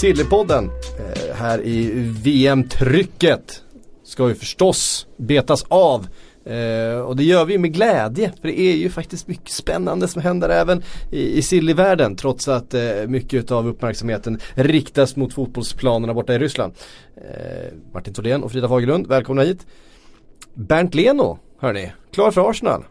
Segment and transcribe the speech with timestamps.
[0.00, 1.90] Sillypodden eh, här i
[2.22, 3.62] VM-trycket
[4.04, 6.06] ska ju förstås betas av.
[6.44, 10.22] Eh, och det gör vi med glädje för det är ju faktiskt mycket spännande som
[10.22, 16.34] händer även i, i Silly-världen trots att eh, mycket av uppmärksamheten riktas mot fotbollsplanerna borta
[16.34, 16.72] i Ryssland.
[17.16, 19.66] Eh, Martin Thordén och Frida Fagerlund, välkomna hit.
[20.54, 22.84] Bernt Leno, hörni, klar för Arsenal.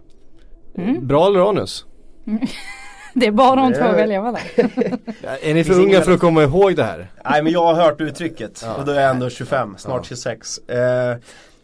[1.02, 1.86] Bra eller anus?
[3.19, 4.41] Det är bara de två är- att välja mellan.
[5.41, 7.07] Är ni för unga för att komma ihåg det här?
[7.29, 8.73] Nej men jag har hört uttrycket Ja.
[8.75, 10.03] och då är jag ändå 25, snart Ja.
[10.09, 10.57] 26.
[10.57, 11.16] Eh,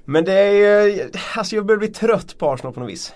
[0.05, 0.51] men det är
[0.85, 3.13] ju, alltså jag börjar bli trött på Arsenal på något vis.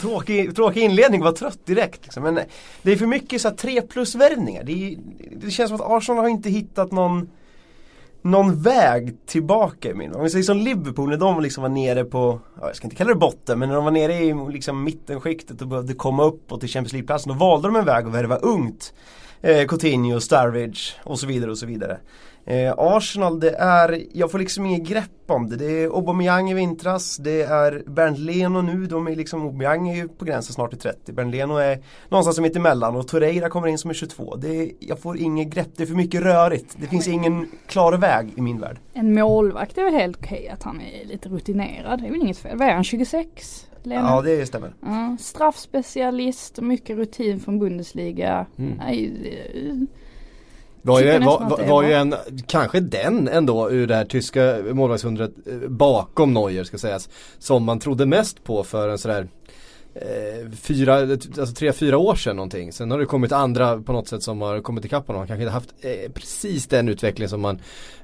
[0.00, 2.00] Tråkig, tråkig inledning, var trött direkt.
[2.02, 2.22] Liksom.
[2.22, 2.40] Men
[2.82, 4.62] det är för mycket så här 3 plus värvningar.
[4.64, 4.96] Det,
[5.36, 7.28] det känns som att Arsenal har inte hittat någon
[8.22, 10.14] någon väg tillbaka i min.
[10.14, 13.08] Om vi säger som Liverpool när de liksom var nere på, jag ska inte kalla
[13.08, 16.60] det botten, men när de var nere i liksom mittenskiktet och behövde komma upp och
[16.60, 17.32] till Champions League-platsen.
[17.32, 18.94] Då valde de en väg att värva ungt.
[19.40, 21.98] Eh, Coutinho, Starridge och så vidare och så vidare.
[22.44, 25.56] Eh, Arsenal det är, jag får liksom inget grepp om det.
[25.56, 29.96] Det är Aubameyang i vintras, det är Bernt Leno nu, de är liksom, Aubameyang är
[29.96, 31.12] ju på gränsen snart till 30.
[31.12, 34.36] Bernt Leno är någonstans mitt emellan och Torreira kommer in som är 22.
[34.36, 36.76] Det är, jag får inget grepp, det är för mycket rörigt.
[36.80, 38.78] Det finns ingen klar väg i min värld.
[38.92, 42.00] En målvakt är väl helt okej att han är lite rutinerad.
[42.00, 42.58] Det är väl inget fel.
[42.58, 43.66] Vad är han, 26?
[43.82, 44.08] Lena?
[44.08, 44.74] Ja det stämmer.
[44.80, 48.46] Ja, straffspecialist, mycket rutin från Bundesliga.
[48.58, 48.72] Mm.
[48.78, 49.12] Nej,
[50.82, 52.14] Var ju, var, var, var ju en,
[52.46, 57.08] kanske den ändå ur det här tyska målvaktsundret eh, bakom Neuer ska sägas.
[57.38, 59.28] Som man trodde mest på för en sådär
[59.94, 62.72] eh, fyra, alltså tre, fyra år sedan någonting.
[62.72, 65.20] Sen har det kommit andra på något sätt som har kommit ikapp honom.
[65.20, 67.60] Han kanske inte haft eh, precis den utveckling som man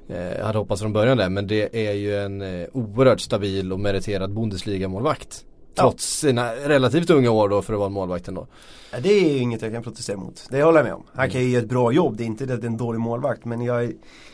[0.09, 1.29] eh, hade hoppats från början där.
[1.29, 5.45] Men det är ju en eh, oerhört stabil och meriterad Bundesliga-målvakt.
[5.77, 8.47] Trots sina relativt unga år då för att vara målvakt ändå.
[8.93, 10.47] Ja, det är ju inget jag kan protestera mot.
[10.51, 11.03] Det håller jag med om.
[11.15, 12.17] Han kan ju göra ett bra jobb.
[12.17, 13.45] Det är inte det att det är en dålig målvakt.
[13.45, 13.93] Men jag,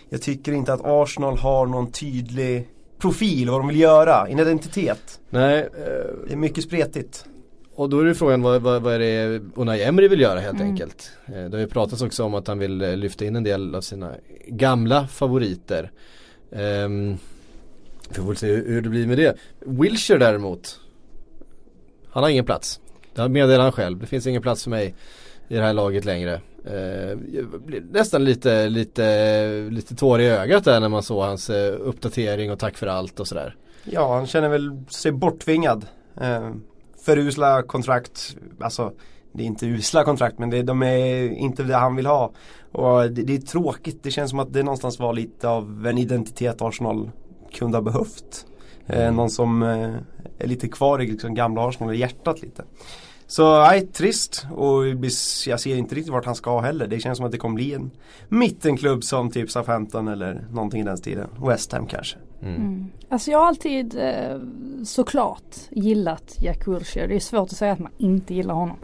[0.09, 4.27] jag tycker inte att Arsenal har någon tydlig profil vad de vill göra.
[4.29, 5.21] En identitet.
[5.31, 5.69] Nej, eh,
[6.27, 7.25] Det är mycket spretigt.
[7.75, 10.55] Och då är det frågan vad, vad, vad är det Unai Emery vill göra helt
[10.61, 10.69] Mm.
[10.71, 11.11] enkelt.
[11.27, 13.75] Eh, Det har ju pratats också om att han vill eh, lyfta in en del
[13.75, 14.13] av sina
[14.47, 15.91] gamla favoriter.
[16.51, 17.17] Um,
[18.09, 19.37] vi får väl se hur det blir med det.
[19.61, 20.81] Wilshire däremot.
[22.12, 22.81] Han har ingen plats.
[23.15, 23.99] Det meddelar han själv.
[23.99, 24.95] Det finns ingen plats för mig
[25.49, 26.41] i det här laget längre.
[26.65, 27.19] Eh,
[27.91, 32.59] nästan lite, lite, lite tår i ögat där när man såg hans eh, uppdatering och
[32.59, 33.56] tack för allt och sådär.
[33.84, 35.87] Ja, han känner väl sig borttvingad.
[36.21, 36.50] Eh,
[37.05, 38.37] för usla kontrakt.
[38.61, 38.93] Alltså,
[39.33, 42.33] det är inte usla kontrakt men det, de är inte det han vill ha.
[42.73, 44.03] Och det, det är tråkigt.
[44.03, 47.11] Det känns som att det någonstans var lite av en identitet Arsenal
[47.53, 48.47] kunde ha behövt.
[48.87, 49.91] Eh, någon som eh,
[50.43, 52.65] är lite kvar i liksom gamla Arsenal i hjärtat lite.
[53.27, 54.87] Så nej, trist och
[55.47, 56.87] jag ser inte riktigt vart han ska heller.
[56.87, 57.91] Det känns som att det kommer bli en
[58.29, 61.29] mittenklubb som typ Southampton eller någonting i den stilen.
[61.47, 62.17] West Ham kanske.
[62.43, 62.87] Mm.
[63.09, 64.39] Alltså jag har alltid eh,
[64.85, 67.07] såklart gillat Jack Wilshere.
[67.07, 68.77] Det är svårt att säga att man inte gillar honom.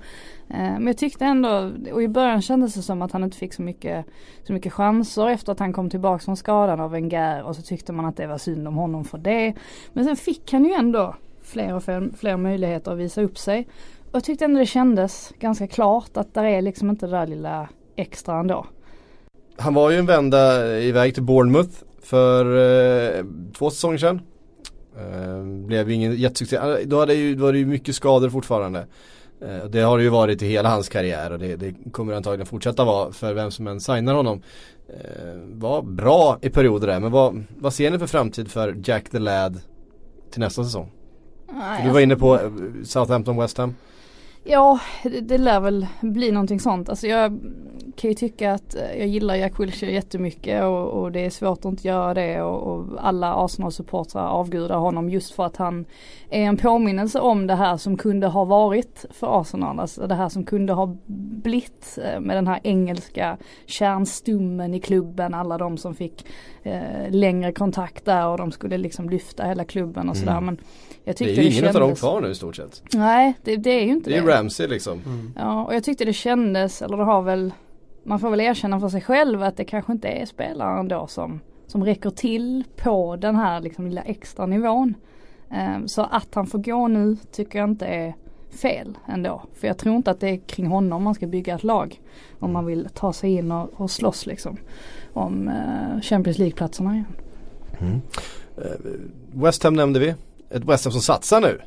[0.48, 3.54] Eh, men jag tyckte ändå, och i början kändes det som att han inte fick
[3.54, 4.06] så mycket,
[4.46, 7.92] så mycket chanser efter att han kom tillbaka från skadan av Wenger och så tyckte
[7.92, 9.54] man att det var synd om honom för det.
[9.92, 11.14] Men sen fick han ju ändå
[11.48, 13.68] fler och fler, fler möjligheter att visa upp sig.
[13.98, 17.26] Och jag tyckte ändå det kändes ganska klart att där är liksom inte det där
[17.26, 18.66] lilla extra ändå.
[19.56, 21.70] Han var ju en vända iväg till Bournemouth
[22.02, 22.44] för
[23.18, 23.24] eh,
[23.58, 24.20] två säsonger sedan.
[24.96, 26.56] Eh, blev ju ingen jättesuccé.
[26.56, 28.86] Alltså, då, hade ju, då var det ju mycket skador fortfarande.
[29.40, 32.46] Eh, det har det ju varit i hela hans karriär och det, det kommer antagligen
[32.46, 34.42] fortsätta vara för vem som än signar honom.
[34.88, 39.10] Eh, var bra i perioder där men vad, vad ser ni för framtid för Jack
[39.10, 39.60] the Lad
[40.30, 40.90] till nästa säsong?
[41.52, 42.50] Nej, Du var inne på eh,
[42.84, 43.74] Southampton West Ham.
[44.50, 46.88] Ja, det, det lär väl bli någonting sånt.
[46.88, 47.40] Alltså jag
[47.96, 51.58] kan ju tycka att eh, jag gillar Jack Wilshere jättemycket och, och det är svårt
[51.58, 55.84] att inte göra det och, och alla Arsenal-supportrar avgudar honom just för att han
[56.30, 59.80] är en påminnelse om det här som kunde ha varit för Arsenal.
[59.80, 63.36] Alltså det här som kunde ha blivit eh, med den här engelska
[63.66, 65.34] kärnstummen i klubben.
[65.34, 66.26] Alla de som fick
[66.62, 70.32] eh, längre kontakt där och de skulle liksom lyfta hela klubben och sådär.
[70.32, 70.44] Mm.
[70.44, 70.58] Men
[71.04, 72.00] jag Det är ju det, ingen av dem kändes...
[72.00, 72.82] kvar nu i stort sett.
[72.92, 74.26] Nej, det, det är ju inte Det är det.
[74.38, 75.02] Ramsey liksom.
[75.36, 77.52] Ja, och jag tyckte det kändes, eller det har väl
[78.08, 81.40] man får väl erkänna för sig själv att det kanske inte är spelaren då som,
[81.66, 84.94] som räcker till på den här liksom lilla extra nivån.
[85.50, 88.14] Eh, så att han får gå nu tycker jag inte är
[88.50, 89.42] fel ändå.
[89.54, 92.00] För jag tror inte att det är kring honom man ska bygga ett lag.
[92.38, 94.56] Om man vill ta sig in och, och slåss liksom.
[95.12, 98.02] Om eh, Champions League-platserna igen.
[99.32, 100.14] West Ham nämnde vi.
[100.50, 101.60] Ett West Ham som satsar nu.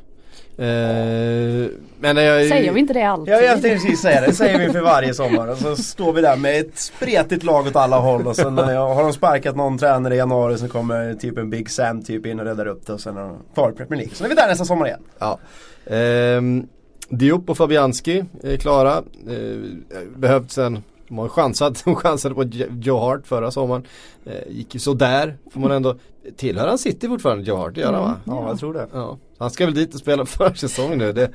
[0.58, 1.68] Eh,
[2.00, 3.34] men jag, Säger vi inte det alltid?
[3.34, 6.12] Ja jag tänkte precis säga det, det säger vi för varje sommar och så står
[6.12, 9.56] vi där med ett spretigt lag åt alla håll och sen eh, har de sparkat
[9.56, 12.86] någon tränare i januari så kommer typ en Big Sam typ in och räddar upp
[12.86, 14.14] det och sen är de kvar i Premier League.
[14.14, 15.00] Så är vi där nästa sommar igen.
[15.18, 15.38] Ja.
[15.86, 16.66] Ehm,
[17.08, 18.92] Diop och Fabianski är klara.
[19.28, 23.82] Eh, behövt sen de har chansat, de chansade på Jo- Joe Hart förra sommaren.
[24.26, 25.96] Eh, gick ju sådär, får man ändå.
[26.36, 27.74] Tillhör han City fortfarande, Joe Hart?
[27.74, 28.16] Det gör han va?
[28.24, 28.86] Ja, jag tror det.
[28.92, 31.12] Ja, han ska väl dit och spela försäsong nu.
[31.12, 31.30] Det,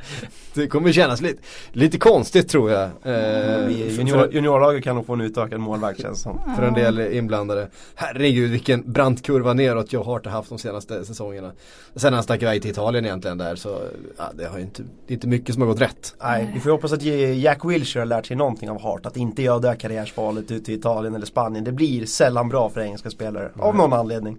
[0.54, 1.42] det kommer kännas lite,
[1.72, 2.84] lite konstigt tror jag.
[2.84, 6.40] Eh, för- junior, juniorlaget kan nog få en utökad målvakt känns som.
[6.58, 7.70] för en del inblandade.
[7.96, 11.52] Herregud vilken brant kurva neråt Joe Hart har haft de senaste säsongerna.
[11.96, 13.80] Sen han stack iväg till Italien egentligen där så
[14.18, 16.16] ja, det har ju inte, det är inte mycket som har gått rätt.
[16.24, 17.02] Nej, vi får ju hoppas att
[17.36, 19.06] Jack Wilshere har lärt sig någonting av Hart.
[19.06, 21.64] Att inte göra det här karriärsvalet ute i Italien eller Spanien.
[21.64, 23.52] Det blir sällan bra för engelska spelare.
[23.60, 24.38] Av någon anledning.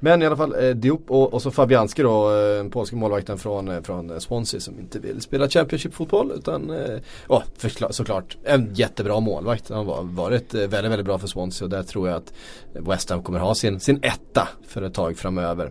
[0.00, 3.38] Men i alla fall eh, Diop och, och så Fabianski då, eh, den polska målvakten
[3.38, 9.20] från, eh, från Swansea som inte vill spela Championship-fotboll utan, eh, förkla- såklart, en jättebra
[9.20, 9.68] målvakt.
[9.68, 12.32] Han har varit eh, väldigt, väldigt bra för Swansea och där tror jag att
[12.72, 15.70] West Ham kommer ha sin, sin etta för ett tag framöver.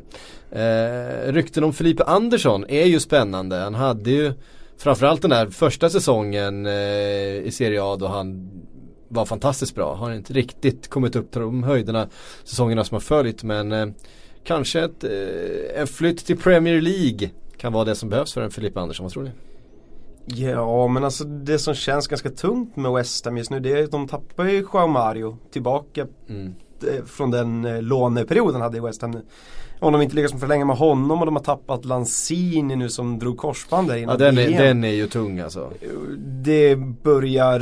[0.51, 3.55] Eh, rykten om Felipe Andersson är ju spännande.
[3.55, 4.33] Han hade ju
[4.77, 6.73] framförallt den där första säsongen eh,
[7.47, 8.49] i Serie A då han
[9.11, 9.95] var fantastiskt bra.
[9.95, 12.07] Har inte riktigt kommit upp till de höjderna
[12.43, 13.85] säsongerna som har följt men eh,
[14.43, 18.51] kanske ett, eh, en flytt till Premier League kan vara det som behövs för en
[18.51, 19.31] Filippa Andersson, vad tror ni?
[20.25, 23.83] Ja men alltså det som känns ganska tungt med West Ham just nu det är
[23.83, 26.53] att de tappar ju Joao Mario tillbaka Mm.
[26.87, 29.21] eh, från den eh, låneperioden han hade i West Ham nu.
[29.81, 33.37] Om de inte lyckas förlänga med honom och de har tappat Lanzini nu som drog
[33.37, 35.71] korsband där innan Ja den är, den är ju tung alltså.
[36.25, 37.61] Det börjar,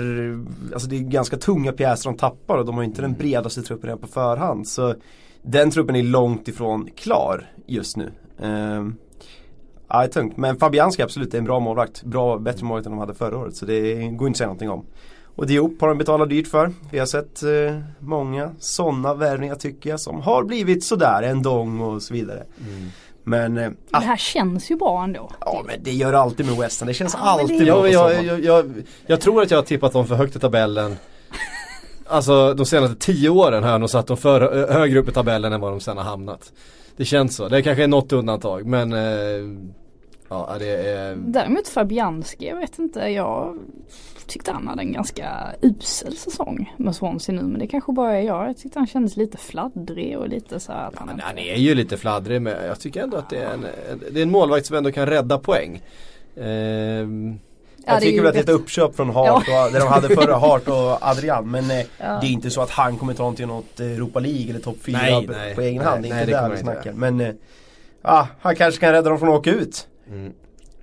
[0.73, 3.87] alltså det är ganska tunga pjäser de tappar och de har inte den bredaste truppen
[3.87, 4.67] redan på förhand.
[4.67, 4.95] Så
[5.41, 8.11] den truppen är långt ifrån klar just nu.
[8.41, 8.95] Ehm,
[9.87, 10.37] ja, det är tungt.
[10.37, 12.03] Men Fabianski absolut är en bra målvakt.
[12.03, 13.55] Bra, bättre målvakt än de hade förra året.
[13.55, 14.85] Så det går inte att säga någonting om.
[15.39, 16.71] Och Diop har de betalat dyrt för.
[16.91, 21.81] Vi har sett eh, många sådana värvningar tycker jag som har blivit sådär en dong
[21.81, 22.43] och så vidare.
[23.23, 25.31] Men eh, Det här känns ju bra ändå.
[25.39, 26.87] ja men det gör det alltid med West Ham.
[26.87, 28.25] Det känns Ja, alltid det- bra jag, sommaren.
[28.25, 28.73] jag, jag,
[29.05, 30.95] jag tror att jag har tippat dem för högt i tabellen.
[32.07, 35.53] Alltså de senaste tio åren har jag nog satt dem för, högre upp i tabellen
[35.53, 36.53] än vad de sen har hamnat.
[36.97, 37.47] Det känns så.
[37.49, 38.99] Det kanske är något undantag men eh,
[40.29, 43.57] Ja det är Däremot Fabianski, jag vet inte, jag
[44.27, 45.29] tyckte han hade en ganska
[45.61, 47.41] usel säsong med Swansea nu.
[47.41, 48.49] Men det kanske bara är jag.
[48.49, 51.25] Jag tyckte han kändes lite fladdrig och lite så här att han Men inte...
[51.25, 53.65] han är ju lite fladdrig men jag tycker ändå att det är en,
[54.11, 55.81] det är en målvakt som ändå kan rädda poäng.
[56.37, 57.39] Ehm,
[57.85, 60.15] Ja, jag tycker väl att det är ett uppköp från Hart, och, det de hade
[60.15, 61.51] förra Hart och Adrian.
[61.51, 62.17] Men eh, Ja.
[62.21, 64.97] det är inte så att han kommer ta till något Europa League eller topp 4
[64.97, 65.55] Nej, på, nej.
[65.55, 66.03] på egen Nej, hand.
[66.03, 66.93] Det är nej, inte det där vi han inte snackar.
[66.93, 67.33] Men eh,
[68.01, 69.87] ja, han kanske kan rädda dem från att åka ut.
[70.11, 70.33] Mm.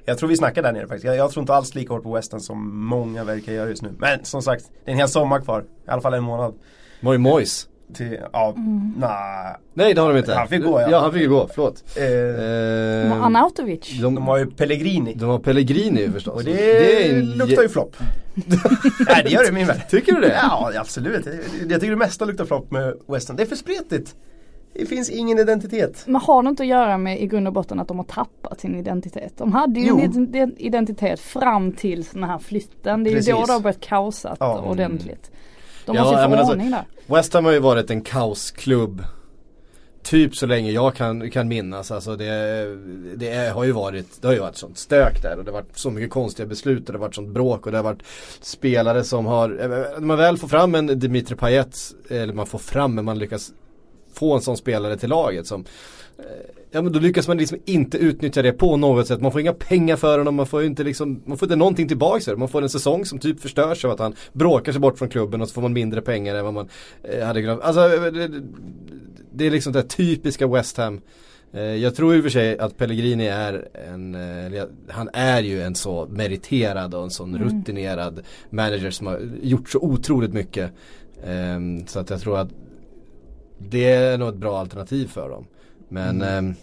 [0.08, 1.05] Jag tror vi snackar där nere faktiskt.
[1.05, 3.94] Jag, jag tror inte alls lika hårt på Western som många verkar göra just nu.
[3.99, 5.64] Men som sagt, det är en hel sommar kvar.
[5.87, 6.55] I alla fall en månad.
[7.00, 7.68] Moy Moyes.
[7.95, 8.95] Till, ja, Mm.
[8.99, 9.56] nej.
[9.75, 10.35] Nej det har de inte.
[10.35, 10.88] Han fick gå, ja.
[10.90, 11.85] Ja han fick ju gå, förlåt.
[11.97, 14.00] Eh, Ehm, Men Arnautovic.
[14.02, 15.14] de, de har ju Pellegrini.
[15.14, 16.35] de har Pellegrini förstås.
[16.35, 17.97] Och det, är en luktar ju flopp.
[19.06, 19.83] nej det gör det i min värld.
[19.90, 20.35] Tycker du det?
[20.42, 21.26] Ja absolut.
[21.26, 21.35] Jag,
[21.71, 23.37] jag tycker det mesta luktar flopp med Western.
[23.37, 24.14] Det är för spretigt.
[24.78, 26.02] Det finns ingen identitet.
[26.06, 28.61] Men har det inte att göra med i grund och botten att de har tappat
[28.61, 29.33] sin identitet?
[29.37, 30.00] De hade ju Jo.
[30.00, 33.04] en ident- identitet fram till den här flytten.
[33.04, 33.47] Det är ju då Precis.
[33.47, 34.61] det har börjat kaosat Ja.
[34.61, 35.30] ordentligt.
[35.87, 36.85] De Ja, måste ju få alltså- ordning där.
[37.06, 39.02] West Ham har ju varit en kaosklubb
[40.02, 41.90] Typ så länge jag kan, kan minnas.
[41.90, 42.25] Alltså det,
[43.16, 45.61] det är, har ju varit, det har ju varit sånt stök där och det har
[45.62, 48.02] varit så mycket konstiga beslut och det har varit sånt bråk och det har varit
[48.40, 51.76] spelare som har, eh, när man väl får fram en Dimitri Payet,
[52.11, 53.52] eller man får fram men man lyckas
[54.18, 55.64] få en sån spelare till laget som
[56.18, 56.25] eh,
[56.70, 59.20] Ja men då lyckas man liksom inte utnyttja det på något sätt.
[59.20, 62.20] Man får inga pengar för honom, man får inte liksom, man får inte någonting tillbaka
[62.20, 62.37] för det.
[62.38, 65.40] Man får en säsong som typ förstörs av att han bråkar sig bort från klubben
[65.42, 66.68] och så får man mindre pengar än vad man
[67.02, 67.61] eh, hade kunnat.
[67.61, 68.28] Alltså eh, det,
[69.32, 71.00] det- är liksom det typiska West Ham.
[71.80, 74.16] Jag tror i och för sig att Pellegrini är en,
[74.88, 79.78] han är ju en så meriterad och en sån rutinerad manager som har gjort så
[79.78, 80.70] otroligt mycket.
[81.26, 82.49] Ehm, så att jag tror att
[83.58, 85.46] det är nog ett bra alternativ för dem.
[85.88, 86.54] Men ehm,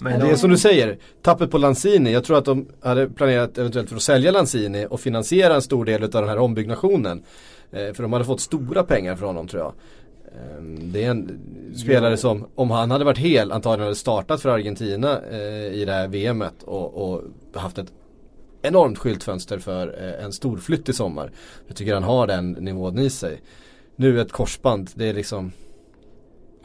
[0.00, 2.12] Men det är som du säger, tappet på Lanzini.
[2.12, 5.84] Jag tror att de hade planerat eventuellt för att sälja Lanzini och finansiera en stor
[5.84, 7.22] del av den här ombyggnationen.
[7.70, 9.72] Eh, för de hade fått stora pengar från honom tror jag.
[10.58, 11.40] Ehm, Det är en
[11.76, 15.92] spelare som, om han hade varit hel, antagligen hade startat för Argentina eh, i det
[15.92, 17.22] här VMet och, och
[17.54, 17.92] haft ett
[18.62, 21.32] enormt skyltfönster för eh, en storflytt i sommar.
[21.66, 23.40] Jag tycker han har den nivån i sig.
[23.96, 25.52] Nu ett korsband, det är liksom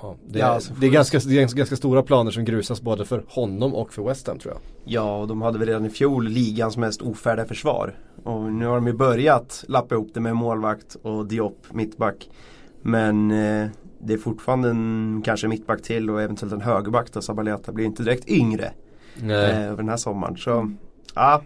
[0.01, 2.81] Ja, det, Ja, är, alltså, det, är ganska, det är ganska, stora planer som grusas
[2.81, 4.62] både för honom och för West Ham tror jag.
[4.93, 7.96] Ja, och de hade väl redan i fjol ligans mest ofärdiga försvar.
[8.24, 12.29] Och nu har de ju börjat lappa ihop det med målvakt och Diop mittback.
[12.81, 13.67] Men eh,
[14.00, 18.03] det är fortfarande en kanske mittback till och eventuellt en högerback då Sabaleta blir inte
[18.03, 18.72] direkt yngre
[19.22, 20.38] eh, över den här sommaren.
[20.38, 20.72] Så
[21.15, 21.41] ja,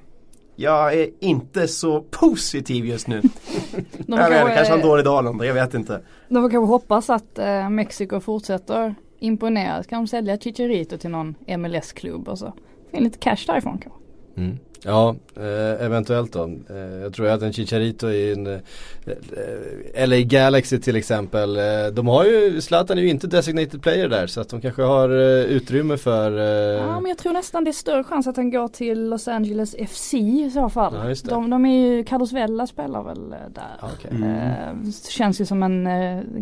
[0.56, 3.22] jag är inte så positiv just nu.
[3.98, 6.02] De jag vet, kanske- har en dålig dag jag vet inte.
[6.30, 9.84] De får kanske hoppas att eh, Mexiko fortsätter imponera.
[9.84, 12.54] Kan de sälja Chicharito till någon MLS-klubb och så.
[12.92, 14.00] Få in lite cash därifrån kanske.
[14.38, 14.58] Mm.
[14.86, 16.44] Ja, eh, eventuellt då.
[16.70, 21.60] Eh, jag tror att en Chicharito i en eh, LA Galaxy till exempel.
[21.94, 25.10] De har ju, Zlatan är ju inte designated player där så att de kanske har
[25.46, 26.32] utrymme för
[26.72, 29.76] Ja men jag tror nästan det är större chans att han går till Los Angeles
[29.90, 30.94] FC i så fall.
[30.94, 33.80] Ja, de, de är ju, Carlos Vela spelar väl där.
[33.82, 34.12] Okej.
[34.24, 35.90] Eh, känns ju som en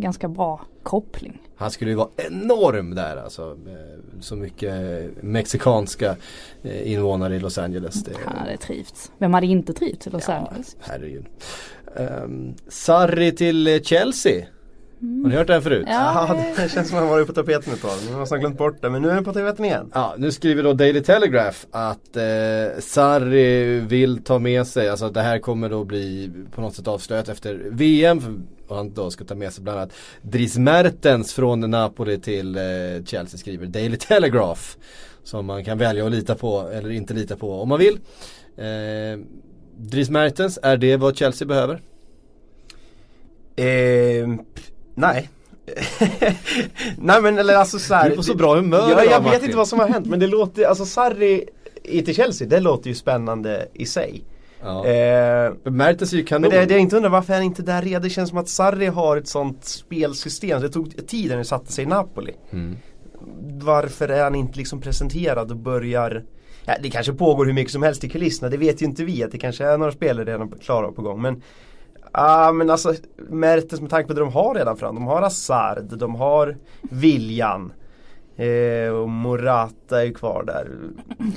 [0.02, 1.42] ganska bra koppling.
[1.64, 3.42] Han skulle ju vara enorm där alltså.
[3.68, 4.74] Eh, Så mycket
[5.22, 6.16] mexikanska
[6.64, 8.04] eh, invånare i Los Angeles.
[8.04, 9.12] Det, Han hade trivts.
[9.18, 10.76] Vem hade inte trivts i Los ja, Angeles?
[10.80, 11.26] herregud.
[11.96, 14.46] Um, Sarri till Chelsea.
[15.24, 15.86] Har ni hört den förut?
[15.90, 17.92] Ja, Ja, det känns som att han varit på tapeten ett tag.
[18.08, 19.92] Nu har nästan glömt bort det, men nu är den på tapeten igen.
[19.94, 22.24] Ja, nu skriver då Daily Telegraph att eh,
[22.80, 27.30] Sarri vill ta med sig, alltså det här kommer då bli på något sätt avslöjat
[27.30, 28.36] efter VM för-
[28.74, 32.64] och han då ska ta med sig bland annat Dries Mertens från Napoli till eh,
[33.06, 34.62] Chelsea skriver Daily Telegraph.
[35.24, 38.00] Som man kan välja att lita på eller inte lita på om man vill.
[38.58, 39.20] Eh,
[39.78, 41.82] Dries Mertens, är det vad Chelsea behöver?
[43.56, 44.28] Eh,
[44.96, 45.30] nej.
[46.98, 49.24] nej men eller alltså så här, Du är på så bra humör Ja, jag vet
[49.24, 49.44] Martin.
[49.44, 51.50] inte vad som har hänt men det låter, alltså Sarri
[51.84, 54.24] i till Chelsea, det låter ju spännande i sig.
[54.64, 54.86] Ja.
[54.86, 56.42] Eh, Mertens är ju kanon.
[56.42, 58.02] men det, det jag inte undrar varför är han inte där redan?
[58.02, 60.62] Det känns som att Sarri har ett sånt spelsystem.
[60.62, 62.34] Det tog tid när det satte sig i Napoli.
[62.52, 62.78] Mm.
[63.62, 66.24] Varför är han inte liksom presenterad och börjar
[66.66, 69.24] ja, Det kanske pågår hur mycket som helst i kulisserna, det vet ju inte vi.
[69.24, 71.22] Att det kanske är några spelare redan klara på gång.
[71.22, 71.42] Men
[72.14, 72.94] Ja men alltså
[73.30, 74.96] Mertens med tanke på det de har redan fram.
[74.96, 77.74] De har Hazard, de har Viljan.
[78.36, 80.68] Eh, och Morata är ju kvar där.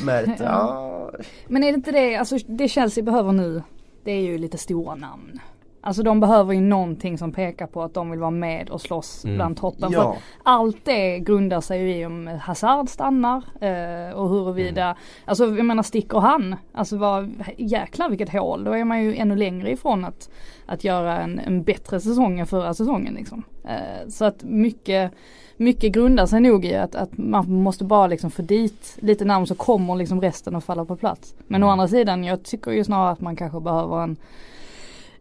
[0.04, 1.10] Mertens, ja.
[1.48, 3.62] Men är det inte det, alltså det Chelsea behöver nu,
[4.04, 5.40] det är ju lite stora namn.
[5.80, 9.24] Alltså de behöver ju någonting som pekar på att de vill vara med och slåss
[9.24, 9.36] Mm.
[9.36, 9.92] bland toppen.
[9.92, 10.10] För Ja.
[10.12, 14.96] att allt det grundar sig ju i om Hazard stannar eh, och huruvida, Mm.
[15.24, 18.64] alltså jag menar sticker han, alltså vad, jäklar vilket hål.
[18.64, 20.30] Då är man ju ännu längre ifrån att,
[20.66, 23.42] att göra en, en bättre säsong än förra säsongen liksom.
[23.64, 25.12] Eh, så att mycket
[25.56, 29.46] mycket grundar sig nog i att, att man måste bara liksom få dit lite namn
[29.46, 31.34] så kommer liksom resten att falla på plats.
[31.46, 31.68] Men Mm.
[31.68, 34.16] å andra sidan, jag tycker ju snarare att man kanske behöver en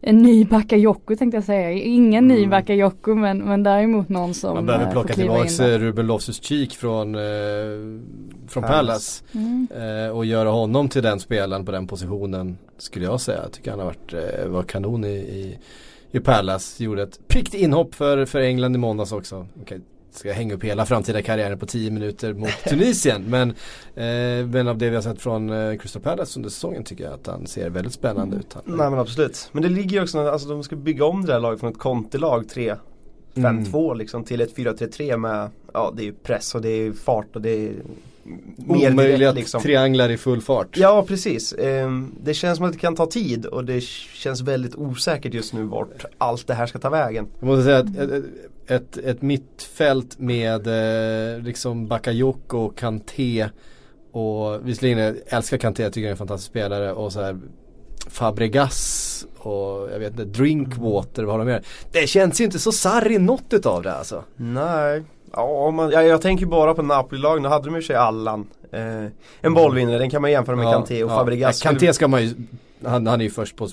[0.00, 1.70] en ny Bakayoko tänkte jag säga.
[1.72, 6.06] Ingen ny Bakayoko men, men däremot någon som Man behöver eh, plocka tillbaks eh, Ruben
[6.06, 7.20] Loftus-Cheek från, eh,
[8.48, 9.24] från Palace.
[9.34, 9.68] Mm.
[9.76, 13.42] Eh, och göra honom till den spelaren på den positionen skulle jag säga.
[13.42, 15.58] Jag tycker han har varit, eh, var kanon i, i,
[16.10, 16.84] i Palace.
[16.84, 19.46] Gjorde ett piggt inhopp för, för England i måndags också.
[19.62, 19.80] Okej,
[20.18, 23.24] ska hänga upp hela framtida karriären på 10 minuter mot Tunisien.
[23.28, 23.50] men,
[23.94, 27.12] eh, men av det vi har sett från eh, Crystal Palace under säsongen tycker jag
[27.12, 28.46] att han ser väldigt spännande ut.
[28.54, 29.48] Han, Nej men absolut.
[29.52, 31.78] Men det ligger ju också, alltså de ska bygga om det där laget från ett
[31.78, 32.76] kontelag 3-5-2
[33.36, 33.98] Mm.
[33.98, 37.42] liksom till ett 4-3-3 med, ja det är ju press och det är fart och
[37.42, 37.72] det är
[38.56, 39.60] mer Omöjliga direkt liksom.
[39.62, 40.68] trianglar i full fart.
[40.76, 41.52] Ja precis.
[41.52, 45.52] Ehm, det känns som att det kan ta tid och det känns väldigt osäkert just
[45.54, 47.26] nu vart allt det här ska ta vägen.
[47.40, 47.86] Jag måste säga att
[48.68, 53.48] ett, ett, mittfält med eh, liksom Bakayoko och Kanté
[54.12, 57.38] och visserligen jag älskar Kanté, jag tycker han är en fantastisk spelare och så här
[58.10, 61.62] Fabregas och jag vet inte, Drinkwater, vad har de mer?
[61.92, 64.24] Det känns ju inte så sarri något utav det alltså.
[64.36, 65.02] Nej.
[65.32, 68.46] Ja, om man, ja, jag tänker bara på Napoli-lagen, då hade de ju sig Allan.
[68.72, 69.06] Eh,
[69.40, 71.64] en bollvinnare, den kan man jämföra med Kanté och Fabregas.
[71.64, 72.34] Ja, Kanté ska man ju,
[72.84, 73.68] han, han är ju först på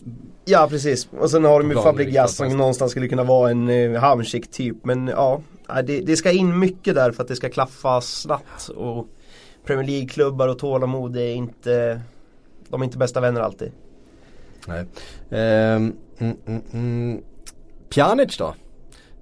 [0.45, 4.01] Ja precis, och sen har de ju Fabregas som någonstans skulle kunna vara en eh,
[4.01, 4.85] Hamsik typ.
[4.85, 5.41] Men ja,
[5.83, 8.69] det, det ska in mycket där för att det ska klaffa snabbt.
[8.75, 9.07] Och
[9.65, 12.01] Premier League-klubbar och tålamod är inte,
[12.69, 13.71] de är inte bästa vänner alltid.
[14.67, 14.85] Nej.
[15.29, 17.21] Ehm, mm, mm, mm.
[17.89, 18.55] Pjanic då?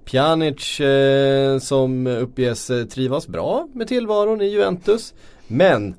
[0.04, 5.14] Pjanic eh, som uppges eh, trivas bra med tillvaron i Juventus.
[5.46, 5.94] Men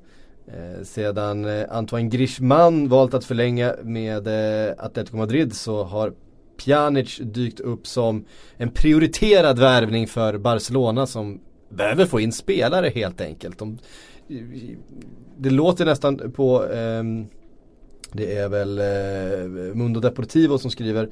[0.47, 6.13] eh, sedan eh, Antoine Griezmann valt att förlänga med eh, Atletico Madrid så har
[6.57, 8.25] Pjanic dykt upp som
[8.57, 13.59] en prioriterad värvning för Barcelona som behöver få in spelare helt enkelt.
[13.59, 13.77] De,
[15.37, 17.27] det låter nästan på ehm,
[18.13, 21.09] det är väl eh, Mundo Deportivo som skriver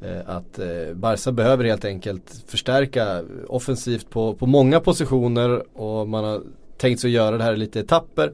[0.00, 6.24] eh, att eh, Barca behöver helt enkelt förstärka offensivt på, på många positioner och man
[6.24, 6.42] har
[6.76, 8.32] tänkt sig att göra det här i lite etapper.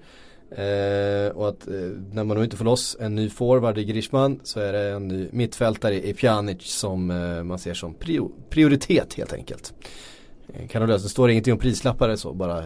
[0.51, 1.75] Eh, och att eh,
[2.13, 5.09] när man nu inte får loss en ny forward i Grishman så är det en
[5.09, 9.75] ny mittfältare i Pjanic som eh, man ser som prio, prioritet helt enkelt.
[10.55, 12.65] Eh, kan det står ingenting om prislappar eller så, bara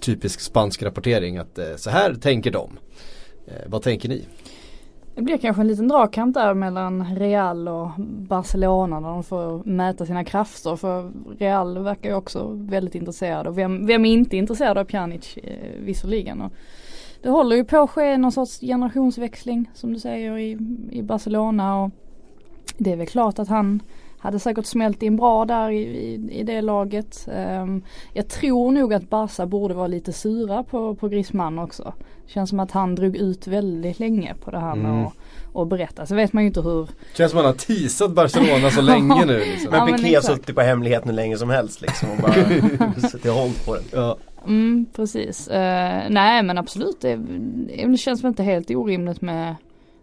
[0.00, 2.78] typisk spansk rapportering att eh, så här tänker de.
[3.46, 4.24] Eh, vad tänker ni?
[5.14, 10.06] Det blir kanske en liten dragkamp där mellan Real och Barcelona när de får mäta
[10.06, 10.76] sina krafter.
[10.76, 15.36] För Real verkar ju också väldigt intresserad och vem, vem är inte intresserad av Pjanic
[15.36, 16.40] eh, visserligen.
[16.40, 16.52] Och
[17.22, 20.58] det håller ju på att ske någon sorts generationsväxling som du säger i,
[20.90, 21.82] i Barcelona.
[21.82, 21.90] Och
[22.78, 23.82] det är väl klart att han
[24.24, 27.28] hade säkert smält in bra där i, i, i det laget.
[27.62, 31.94] Um, jag tror nog att Barca borde vara lite sura på, på Griezmann också.
[32.26, 35.06] Känns som att han drog ut väldigt länge på det här med Mm.
[35.06, 35.12] att
[35.52, 36.06] och berätta.
[36.06, 39.24] Så vet man ju inte hur Känns som att man har teasat Barcelona så länge
[39.24, 39.38] nu.
[39.38, 39.70] Liksom.
[39.70, 42.34] Men Ja, Piqué har suttit på hemligheten hur länge som helst liksom och bara
[43.08, 43.84] suttit och hållit på den.
[43.92, 44.16] Ja.
[44.46, 45.48] Mm, precis.
[45.48, 47.16] Eh, nej men absolut, det,
[47.86, 49.54] det känns väl inte helt orimligt med,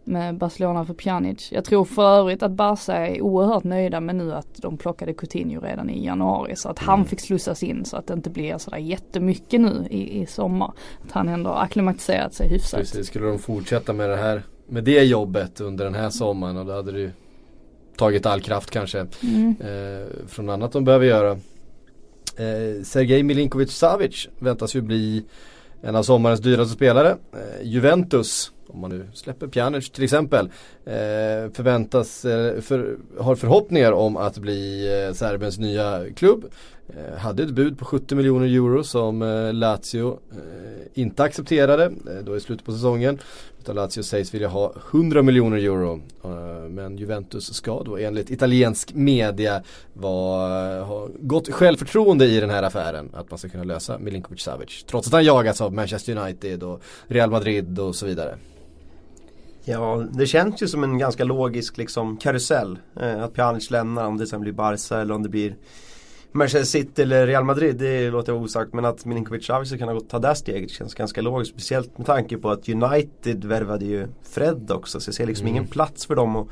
[0.03, 1.51] med Barcelona för Pjanic.
[1.51, 5.61] Jag tror för övrigt att Barca är oerhört nöjda med nu att de plockade Coutinho
[5.61, 6.55] redan i januari.
[6.55, 10.21] Så att han fick slussas in så att det inte blir sådär jättemycket nu i,
[10.21, 10.73] i sommar.
[11.05, 12.79] Att han ändå har acklimatiserat sig hyfsat.
[12.79, 16.65] Precis, skulle de fortsätta med det här med det jobbet under den här sommaren och
[16.65, 17.11] då hade ju
[17.97, 19.55] tagit all kraft kanske Mm.
[19.59, 21.31] eh, från annat de behöver göra.
[22.37, 25.23] Eh, Sergej Milinkovic Savic väntas ju bli
[25.81, 27.09] en av sommarens dyraste spelare.
[27.33, 30.45] Eh, Juventus, om man nu släpper Pjanic till exempel,
[30.85, 36.45] eh, förväntas, eh, för, har förhoppningar om att bli eh, Serbiens nya klubb.
[36.87, 42.23] Eh, hade ett bud på 70 miljoner euro som eh, Lazio eh, inte accepterade eh,
[42.23, 43.19] då i slutet på säsongen.
[43.59, 46.01] Utan Lazio sägs vilja ha 100 miljoner euro.
[46.23, 52.49] Eh, men Juventus ska då enligt italiensk media vara, eh, ha gott självförtroende i den
[52.49, 53.09] här affären.
[53.13, 54.83] Att man ska kunna lösa Milinkovic Savic.
[54.83, 58.37] Trots att han jagas av Manchester United och Real Madrid och så vidare.
[59.65, 62.79] Ja, det känns ju som en ganska logisk liksom karusell.
[63.01, 65.55] Eh, att Pjanic lämnar om det sen blir Barca eller om det blir
[66.31, 68.73] Manchester City eller Real Madrid, det låter vara osagt.
[68.73, 71.51] Men att Milinkovic Savic ska kunna gå- ta det steget känns ganska logiskt.
[71.53, 74.99] Speciellt med tanke på att United värvade ju Fred också.
[74.99, 76.47] Så jag ser liksom ingen plats för dem att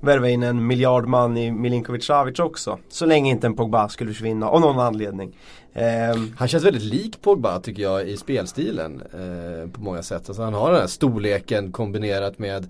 [0.00, 2.78] värva in en miljardman i Milinkovic Savic också.
[2.88, 5.36] Så länge inte en Pogba skulle försvinna av någon anledning.
[5.74, 10.22] Ehm, Han känns väldigt lik Pogba tycker jag i spelstilen eh, på många sätt.
[10.28, 12.66] Alltså han har den här storleken kombinerat med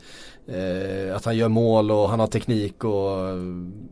[0.49, 3.19] eh, att han gör mål och han har teknik och,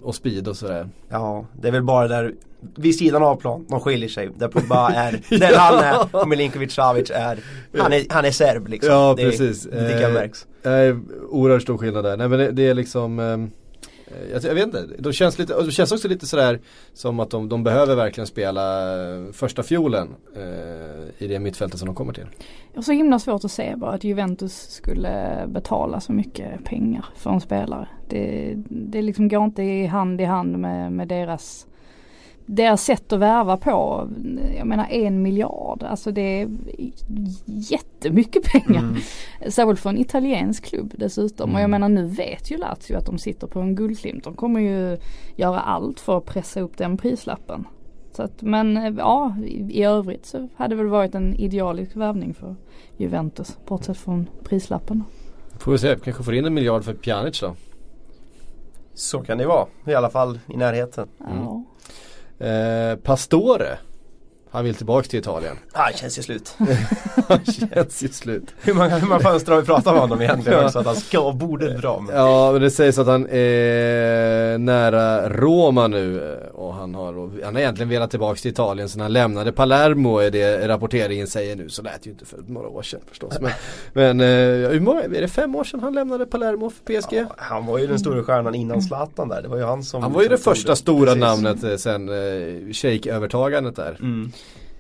[0.03, 0.89] och speed och sådär.
[1.09, 2.35] Ja, det är väl bara där
[2.77, 4.31] vid sidan av plan de skiljer sig.
[4.37, 7.39] Där Pogba är den han är och Milinkovic Savic är
[7.79, 8.93] Han är, han är serb liksom.
[8.93, 9.63] Ja, det, precis.
[9.63, 10.47] Det tycker jag Eh, märks.
[10.63, 10.95] Nej,
[11.29, 12.17] oerhört stor skillnad där.
[12.17, 13.37] Nej men det, det är liksom eh,
[14.13, 16.61] Eh, jag, jag vet inte, de känns, lite, det känns också lite sådär
[16.93, 21.87] som att de, de behöver verkligen spela eh, första fiolen eh, i det mittfältet som
[21.87, 22.27] de kommer till.
[22.73, 27.05] Jag har så himla svårt att se bara att Juventus skulle betala så mycket pengar
[27.17, 27.89] för en spelare.
[28.09, 31.67] Det, det liksom går inte hand i hand med, med deras
[32.47, 34.09] deras sätt att värva på,
[34.59, 36.49] jag menar en miljard, alltså det är
[37.47, 38.81] jättemycket pengar.
[38.83, 38.97] Mm.
[39.49, 41.51] Särskilt för en italiensk klubb dessutom.
[41.51, 41.71] Och jag Mm.
[41.71, 44.25] menar nu vet ju Lazio att de sitter på en guldklimp.
[44.25, 44.99] De kommer ju
[45.37, 47.65] göra allt för att pressa upp den prislappen.
[48.17, 52.35] Så att, men ja, i, i övrigt så hade det väl varit en idealisk värvning
[52.35, 52.55] för
[52.97, 53.59] Juventus.
[53.67, 55.05] Bortsett från prislappen.
[55.59, 57.55] Får vi se, kanske får in en miljard för Pjanic då.
[58.95, 59.67] Så kan det vara.
[59.87, 61.09] I alla fall i närheten.
[61.19, 61.65] Ja.
[62.45, 63.79] Eh, Pastore,
[64.53, 65.57] han vill tillbaks till Italien.
[65.73, 66.57] Ah, det känns ju slut.
[67.75, 68.55] Känns ju slut.
[68.63, 70.65] hur många, hur många fönster har vi pratat med honom egentligen Ja.
[70.67, 70.79] också?
[70.79, 72.01] Att han ska och borde dra.
[72.01, 72.17] Men...
[72.17, 77.55] Ja, men det sägs att han är nära Roma nu eh, och han har, han
[77.55, 81.69] har egentligen velat tillbaks till Italien sen han lämnade Palermo är det rapporteringen säger nu.
[81.69, 83.35] Så lät ju inte för några år sedan förstås.
[83.41, 83.51] Men,
[83.93, 87.13] men eh, hur många, är det fem år sedan han lämnade Palermo för PSG?
[87.17, 89.43] Ja, han var ju den stora stjärnan innan Zlatan där.
[89.43, 91.21] Det var ju han som Han var ju det som första stora Precis.
[91.21, 93.97] namnet eh, sen eh, shake-övertagandet där.
[94.01, 94.33] Mm.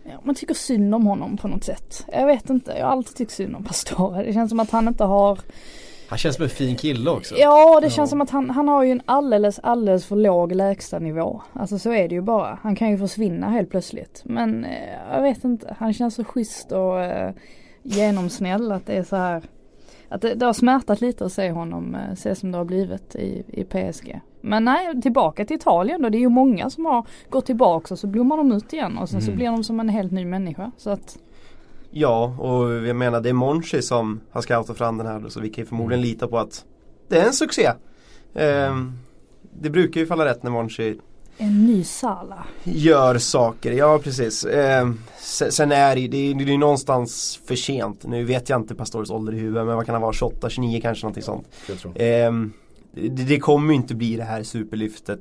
[0.04, 2.06] Ja, man tycker synd om honom på något sätt.
[2.12, 4.22] Jag vet inte, jag har alltid tyckt synd om Pastore.
[4.22, 5.38] Det känns som att han inte har
[6.08, 7.34] Han känns som en fin kille också.
[7.38, 11.42] Ja det känns som att han, han har ju en alldeles alldeles för låg lägstanivå.
[11.52, 12.58] Alltså så är det ju bara.
[12.62, 14.22] Han kan ju försvinna helt plötsligt.
[14.24, 17.32] Men eh, jag vet inte, han känns så schysst och eh,
[17.82, 19.42] genomsnäll att det är så här.
[20.08, 23.14] att det, det har smärtat lite att se honom eh, se som det har blivit
[23.14, 24.20] i, i PSG.
[24.42, 26.08] Men nej, tillbaka till Italien då.
[26.08, 29.08] Det är ju många som har gått tillbaka och så blommar de ut igen och
[29.08, 29.36] sen så Mm.
[29.36, 30.70] blir de som en helt ny människa.
[30.76, 31.18] Så att
[31.94, 35.48] Ja, och jag menar det är Monchi som har scoutat fram den här så vi
[35.50, 36.10] kan ju förmodligen Mm.
[36.10, 36.64] lita på att
[37.08, 37.70] det är en succé.
[38.34, 38.92] Ehm,
[39.60, 40.98] det brukar ju falla rätt när Monchi
[41.38, 42.44] en ny Sala.
[42.64, 44.44] gör saker, ja precis.
[44.44, 44.98] Ehm,
[45.50, 48.04] sen, är det det är ju det är någonstans för sent.
[48.06, 50.80] Nu vet jag inte Pastores ålder i huvudet men vad kan han vara, 28, 29
[50.82, 51.48] kanske någonting sånt.
[51.68, 51.92] Jag tror.
[51.96, 52.52] Ehm,
[52.92, 55.20] det, det kommer ju inte bli det här superlyftet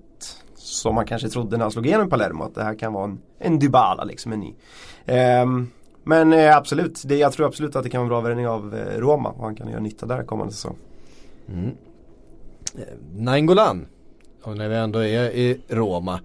[0.56, 3.04] som man kanske trodde när han slog igenom i Palermo att det här kan vara
[3.04, 4.54] en, en Dybala liksom, en ny.
[5.44, 5.72] Um,
[6.04, 8.76] men eh, absolut, det, jag tror absolut att det kan vara en bra värvning av
[8.76, 10.78] eh, Roma och han kan göra nytta där kommande säsong.
[11.48, 11.72] Mm.
[12.76, 12.84] Eh,
[13.16, 13.86] Nainggolan,
[14.44, 16.20] och när vi ändå är i Roma,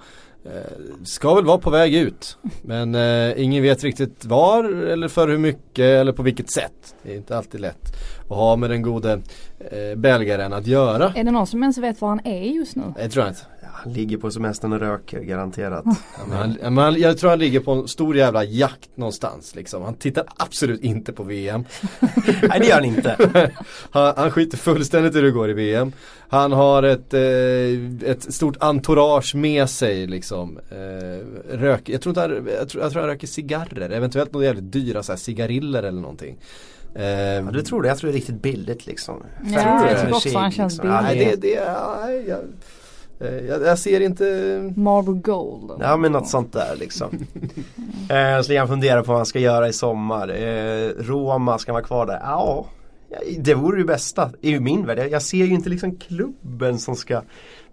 [1.05, 2.39] ska väl vara på väg ut.
[2.63, 6.95] Men eh, ingen vet riktigt var eller för hur mycket eller på vilket sätt.
[7.03, 9.13] Det är inte alltid lätt att ha med den gode
[9.59, 11.13] eh, belgaren att göra.
[11.17, 12.83] Är det någon som ens vet var han är just nu?
[12.97, 13.43] Det tror jag inte.
[13.85, 15.85] Han ligger på semestern och röker garanterat.
[15.87, 15.95] Ja,
[16.29, 19.83] men han, men jag tror han ligger på en stor jävla jakt någonstans liksom.
[19.83, 21.65] Han tittar absolut inte på VM.
[22.49, 23.51] Nej det gör han inte.
[23.91, 25.93] Han, han skiter fullständigt i hur det går i VM.
[26.29, 30.59] Han har ett, eh, ett stort entourage med sig liksom.
[30.71, 34.47] Eh, rök, jag, tror inte han, jag, tror, jag tror han röker cigarrer, eventuellt några
[34.47, 36.39] jävligt dyra så här, cigariller eller någonting.
[36.95, 37.89] Eh, Ja, du tror det?
[37.89, 39.23] Jag tror det är riktigt billigt liksom.
[39.45, 40.91] Ja, jag tycker också han känns liksom.
[40.91, 41.61] Ja, Nej det- det, det,
[42.01, 42.45] nej, jag, eh,
[43.19, 44.25] jag, jag ser inte
[44.77, 45.73] Marble Gold.
[45.81, 47.09] Ja men något sånt där liksom.
[48.11, 50.29] eh, så jag funderar på vad han ska göra i sommar.
[50.29, 52.21] Eh, Roma, ska han vara kvar där?
[52.23, 52.67] Ja,
[53.39, 54.31] det vore det bästa.
[54.41, 54.99] I ju min värld.
[54.99, 57.23] Jag, jag ser ju inte liksom klubben som ska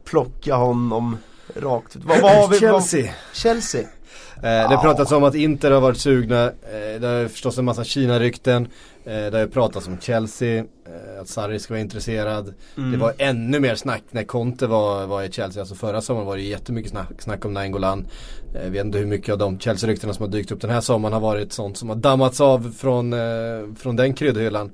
[0.03, 1.17] plocka honom
[1.55, 2.03] rakt ut.
[2.05, 3.01] Vad, vad har vi, Chelsea.
[3.01, 3.87] Vad, Chelsea.
[4.35, 7.65] Eh, det har pratats om att Inter har varit sugna, eh, det har förstås en
[7.65, 8.67] massa Kina-rykten.
[9.05, 12.53] Eh, det har pratats om Chelsea, eh, att Sarri ska vara intresserad.
[12.77, 12.91] Mm.
[12.91, 16.35] Det var ännu mer snack när Conte var, var i Chelsea, alltså förra sommaren var
[16.35, 18.07] det jättemycket snack, snack om Nainggolan.
[18.55, 21.13] Eh, vet inte hur mycket av de Chelsea-ryktena som har dykt upp den här sommaren
[21.13, 24.71] har varit sånt som har dammats av från, eh, från den kryddhyllan.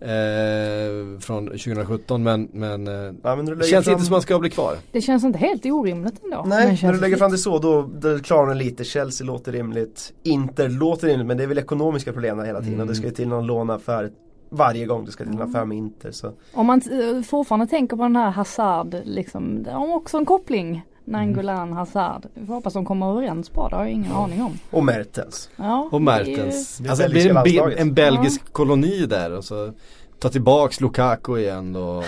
[0.00, 3.92] Eh, från 2017 men, men eh, Ja, men du det känns fram...
[3.92, 4.76] inte som att man ska bli kvar.
[4.92, 6.44] Det känns inte helt orimligt ändå.
[6.46, 8.84] Nej, när du lägger fram det så då, då klarnar det lite.
[8.84, 10.12] Chelsea låter rimligt.
[10.22, 12.74] Inter låter rimligt men det är väl ekonomiska problem där hela tiden.
[12.74, 12.80] Mm.
[12.80, 14.10] Och det ska ju till någon låneaffär
[14.50, 16.10] varje gång det ska till en affär med Inter.
[16.10, 16.32] Så.
[16.52, 16.80] Om man
[17.26, 20.82] fortfarande tänker på den här Hazard, liksom, det har också en koppling.
[21.10, 22.26] Nangolan Hazard.
[22.34, 24.58] Vi får hoppas de kommer överens bra, det har jag ingen aning om.
[24.70, 25.50] Och Mertens.
[25.56, 26.78] Ja, Och ju- Mertens.
[26.78, 29.72] det är Alltså det blir en, be- en belgisk koloni där och så
[30.18, 31.80] ta tillbaks Lukaku igen då.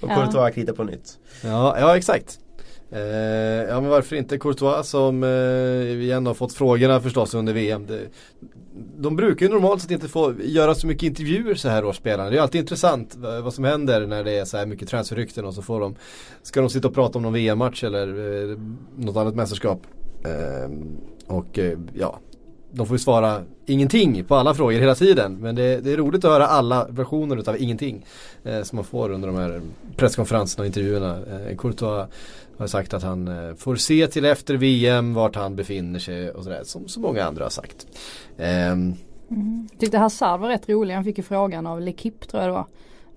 [0.00, 0.14] Och Ja.
[0.14, 1.18] Courtois kritar på nytt.
[1.44, 2.38] Ja, ja exakt.
[2.90, 3.00] Eh,
[3.68, 5.28] ja men varför inte Courtois som eh,
[5.96, 7.86] vi ändå har fått frågorna förstås under VM.
[7.86, 8.00] Det,
[8.96, 12.30] de brukar ju normalt sett inte få göra så mycket intervjuer så här års spelarna.
[12.30, 15.44] Det är alltid intressant vad, vad som händer när det är så här mycket transferrykten
[15.44, 15.94] och så får de
[16.42, 18.58] Ska de sitta och prata om någon VM-match eller eh,
[18.96, 19.86] något annat mästerskap.
[20.24, 20.70] Eh,
[21.26, 22.20] och eh, ja
[22.74, 25.38] de får ju svara ingenting på alla frågor hela tiden.
[25.40, 28.06] Men det, det är roligt att höra alla versioner utav ingenting.
[28.44, 29.60] Eh, som man får under de här
[29.96, 31.16] presskonferenserna och intervjuerna.
[31.16, 32.08] Eh, Courtois
[32.58, 36.44] har sagt att han eh, får se till efter VM vart han befinner sig och
[36.44, 36.60] sådär.
[36.64, 37.86] Som så många andra har sagt.
[38.38, 38.94] Ehm,
[39.78, 42.66] Tyckte Hazard var rätt rolig, han fick ju frågan av L'Equipe tror jag det var.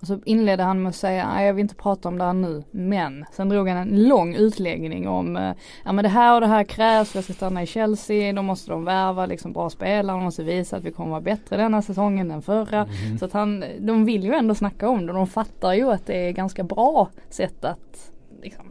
[0.00, 2.32] Och så inledde han med att säga, nej jag vill inte prata om det här
[2.32, 3.24] nu, men.
[3.32, 5.52] Sen drog han en lång utläggning om, eh,
[5.84, 8.70] ja men det här och det här krävs, jag ska stanna i Chelsea, då måste
[8.70, 12.30] de värva liksom bra spelare, de måste visa att vi kommer vara bättre denna säsongen
[12.30, 12.88] än förra.
[13.18, 16.28] Så att han, de vill ju ändå snacka om det, de fattar ju att det
[16.28, 18.64] är ganska bra sätt att liksom,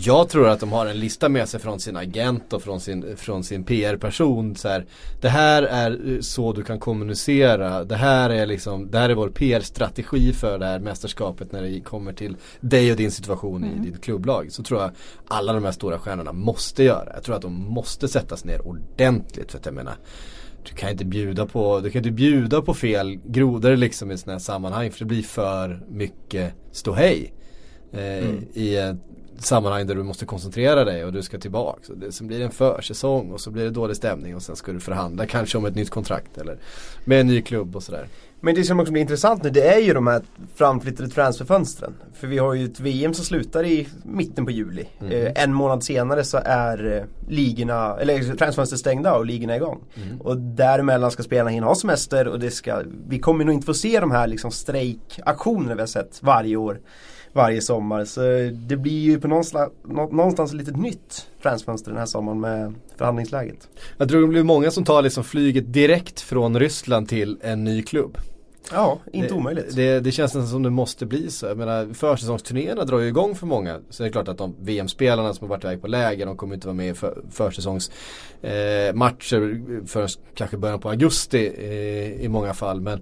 [0.00, 3.16] Jag tror att de har en lista med sig från sin agent och från sin,
[3.16, 4.56] från sin PR-person.
[4.56, 4.86] Så här,
[5.20, 7.84] det här är eh, så du kan kommunicera.
[7.84, 11.80] Det här är liksom, det här är vår PR-strategi för det här mästerskapet när det
[11.80, 14.52] kommer till dig och din situation i ditt klubblag.
[14.52, 14.90] Så tror jag
[15.28, 17.12] alla de här stora stjärnorna måste göra.
[17.14, 19.50] Jag tror att de måste sättas ner ordentligt.
[19.50, 19.94] För att jag menar,
[20.68, 24.34] du kan inte bjuda på, du kan inte bjuda på fel grodor liksom i sådana
[24.34, 24.90] här sammanhang.
[24.90, 27.32] För det blir för mycket ståhej.
[27.92, 28.96] Eh, I ett
[29.44, 31.78] sammanhang där du måste koncentrera dig och du ska tillbaka.
[31.82, 34.56] Så det, sen blir det en försäsong och så blir det dålig stämning och sen
[34.56, 36.58] ska du förhandla kanske om ett nytt kontrakt eller
[37.04, 38.08] med en ny klubb och sådär.
[38.40, 40.22] Men det som också blir intressant nu det är ju de här
[40.54, 41.94] framflyttade transferfönstren.
[42.14, 44.86] För vi har ju ett VM som slutar i mitten på juli.
[45.00, 45.12] Mm.
[45.12, 49.84] Eh, en månad senare så är eh, ligorna, eller transfönstret stängda och ligorna igång.
[49.94, 50.20] Mm.
[50.20, 53.74] Och däremellan ska spelarna hinna ha semester och det ska, vi kommer nog inte få
[53.74, 56.80] se de här liksom strejkaktionerna vi har sett varje år.
[57.36, 58.04] Varje sommar.
[58.04, 58.20] Så
[58.52, 62.74] det blir ju på någonstans, nå- någonstans ett litet nytt transfönster den här sommaren med
[62.96, 63.68] förhandlingsläget.
[63.98, 67.82] Jag tror det blir många som tar liksom flyget direkt från Ryssland till en ny
[67.82, 68.18] klubb.
[68.72, 69.76] Ja, inte det, omöjligt.
[69.76, 71.46] Det, det känns nästan som det måste bli så.
[71.46, 73.80] Jag menar försäsongsturnéerna drar ju igång för många.
[73.90, 76.54] Så det är klart att de VM-spelarna som har varit iväg på läger, de kommer
[76.54, 82.54] inte vara med i för, försäsongsmatcher eh, förrän kanske början på augusti eh, i många
[82.54, 82.80] fall.
[82.80, 83.00] Men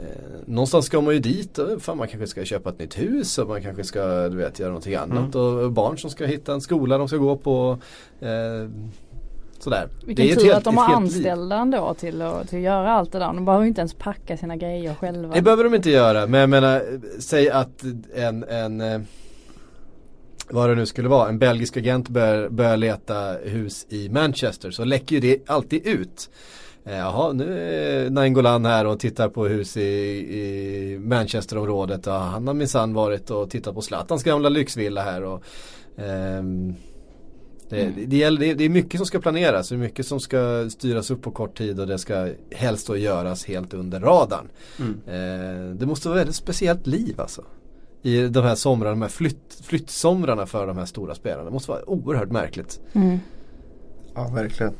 [0.00, 0.06] Eh,
[0.46, 3.48] någonstans ska man ju dit och fan, man kanske ska köpa ett nytt hus och
[3.48, 5.34] man kanske ska du vet, göra någonting annat.
[5.34, 5.46] Mm.
[5.46, 7.78] Och barn som ska hitta en skola de ska gå på.
[8.20, 8.70] Eh,
[9.58, 9.88] sådär.
[10.06, 10.96] Vilken ett tur helt- att de har liv.
[10.96, 13.26] anställda ändå till att, till att göra allt det där.
[13.26, 15.34] De behöver ju inte ens packa sina grejer själva.
[15.34, 16.82] Det behöver de inte göra men jag menar
[17.18, 17.84] säg att
[18.14, 19.00] en, en eh,
[20.52, 24.84] vad det nu skulle vara, en belgisk agent börjar, börjar leta hus i Manchester så
[24.84, 26.30] läcker ju det alltid ut.
[26.84, 29.80] Eh, Jaha, nu är Nainggolan här och tittar på hus i,
[30.40, 32.06] i Manchesterområdet.
[32.06, 35.22] Ja, han har minsann varit och tittat på Zlatans gamla lyxvilla här.
[35.22, 35.42] Och,
[35.96, 36.74] ehm,
[37.68, 37.94] det, Mm.
[38.06, 41.10] det, gäller, det, det är mycket som ska planeras, det är mycket som ska styras
[41.10, 44.48] upp på kort tid och det ska helst då göras helt under radarn.
[44.78, 45.00] Mm.
[45.06, 47.44] Eh, det måste vara väldigt speciellt liv alltså.
[48.02, 51.44] I de här somrarna, de här flytt, flyttsomrarna för de här stora spelarna.
[51.44, 52.80] Det måste vara oerhört märkligt.
[52.92, 53.18] Mm.
[54.14, 54.72] Ja, verkligen.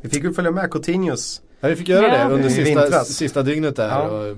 [0.00, 1.42] Vi fick ju följa med Coutinhos.
[1.60, 3.88] Ja, vi fick göra det under sista, sista dygnet där.
[3.88, 4.02] Ja.
[4.08, 4.36] Och,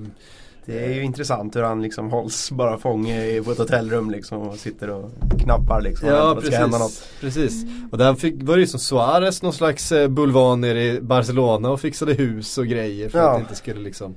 [0.66, 4.38] Det är ju intressant hur han liksom hålls bara fånge i- på ett hotellrum liksom
[4.38, 6.08] och sitter och knappar liksom.
[6.08, 7.02] ja, det ska hända något.
[7.20, 7.42] precis.
[7.44, 7.64] precis.
[7.92, 11.70] Och där fick, var det ju som Suarez någon slags eh, bulvan nere i Barcelona
[11.70, 13.30] och fixade hus och grejer för Ja.
[13.30, 14.14] att det inte skulle liksom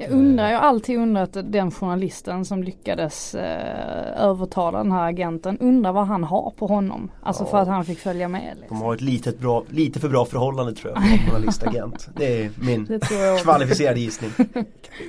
[0.00, 5.58] Jag undrar, jag har alltid undrat den journalisten som lyckades eh, övertala den här agenten,
[5.58, 7.10] undrar vad han har på honom.
[7.22, 7.50] Alltså Ja.
[7.50, 8.52] för att han fick följa med.
[8.56, 8.80] De Liksom.
[8.82, 11.02] har ett litet bra, lite för bra förhållande tror jag.
[11.28, 12.08] Journalistagent.
[12.16, 13.44] Det är min Det tror jag också.
[13.44, 14.30] kvalificerade gissning.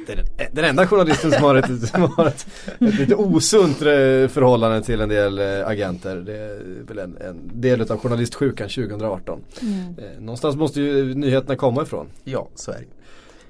[0.07, 0.25] Det är den,
[0.55, 2.47] den enda journalisten som har ett, som har ett,
[2.79, 3.85] ett lite osunt eh,
[4.27, 6.15] förhållande till en del eh, agenter.
[6.15, 9.39] Det är väl en, en del av journalistsjukan 2018.
[9.61, 9.79] Mm.
[9.97, 12.07] Eh, någonstans måste ju nyheterna komma ifrån.
[12.23, 12.85] Ja, så är det.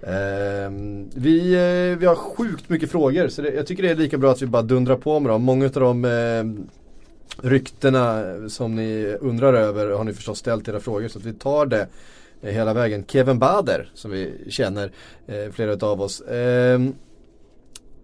[0.04, 4.18] Ehm, vi, eh, vi har sjukt mycket frågor så det, jag tycker det är lika
[4.18, 5.44] bra att vi bara dundrar på med dem.
[5.44, 6.44] Många av de eh,
[7.50, 11.88] ryktena som ni undrar över har ni förstås ställt era frågor så vi tar det
[12.42, 13.06] eh, hela vägen.
[13.08, 14.92] Kevin Bader som vi känner
[15.28, 16.22] eh, flera av oss.
[16.22, 16.94] ehm,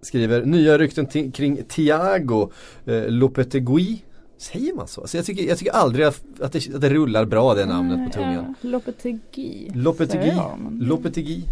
[0.02, 2.50] skriver nya rykten kring Thiago
[2.86, 4.02] eh, Lopetegui.
[4.38, 5.00] Säger man så?
[5.00, 8.18] Alltså jag, tycker, jag tycker aldrig att, det, att det rullar bra det namnet på
[8.18, 8.54] tungan.
[8.60, 9.70] Lopetegui.
[9.74, 10.32] Lopetegui.
[10.80, 11.42] Lopetegui.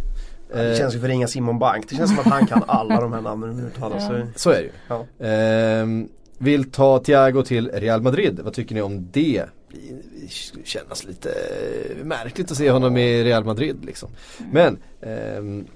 [0.55, 1.88] Ja, det Eh, känns ju för ringa Simon Bank.
[1.88, 4.03] Det känns som att han kan alla de här namnen uttalas.
[4.03, 4.09] Ja.
[4.09, 4.71] Så, Så är det ju.
[4.88, 5.27] ja.
[5.27, 8.40] Ehm, vill ta Thiago till Real Madrid.
[8.45, 9.45] Vad tycker ni om det?
[9.73, 14.09] Det kännas lite eh, märkligt att se honom i Real Madrid liksom.
[14.53, 15.67] Men ehm,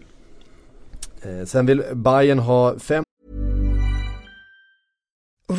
[1.23, 3.05] eh, sen vill Bayern ha fem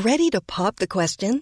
[0.06, 1.42] Ready to pop the question?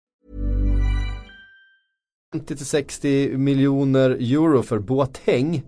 [2.35, 5.63] 50-60 miljoner euro för Boateng.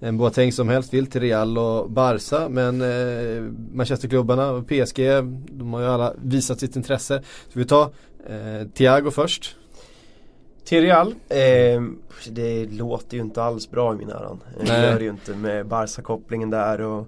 [0.00, 4.96] En Boateng som helst vill till Real och Barca men eh, Manchesterklubbarna och PSG
[5.50, 7.22] de har ju alla visat sitt intresse.
[7.52, 7.82] Så vi tar
[8.28, 9.56] eh, Thiago först.
[10.64, 11.14] Till Real.
[11.28, 11.82] Eh,
[12.28, 14.40] det låter ju inte alls bra i mina öron.
[14.60, 17.06] Det gör det ju inte med Barca-kopplingen där och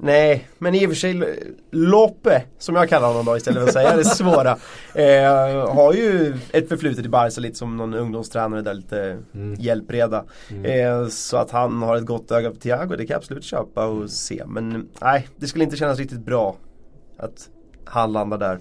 [0.00, 1.22] Nej, men i och för sig
[1.70, 4.50] Loppe, som jag kallar honom då istället för att säga det svåra.
[4.94, 9.54] Eh, har ju ett förflutet i Barca lite som någon ungdomstränare där, lite Mm.
[9.60, 10.24] hjälpreda.
[10.64, 13.86] Eh, så att han har ett gott öga på Thiago, det kan jag absolut köpa
[13.86, 14.42] och se.
[14.46, 16.56] Men nej, det skulle inte kännas riktigt bra
[17.18, 17.48] att
[17.84, 18.58] han landar där.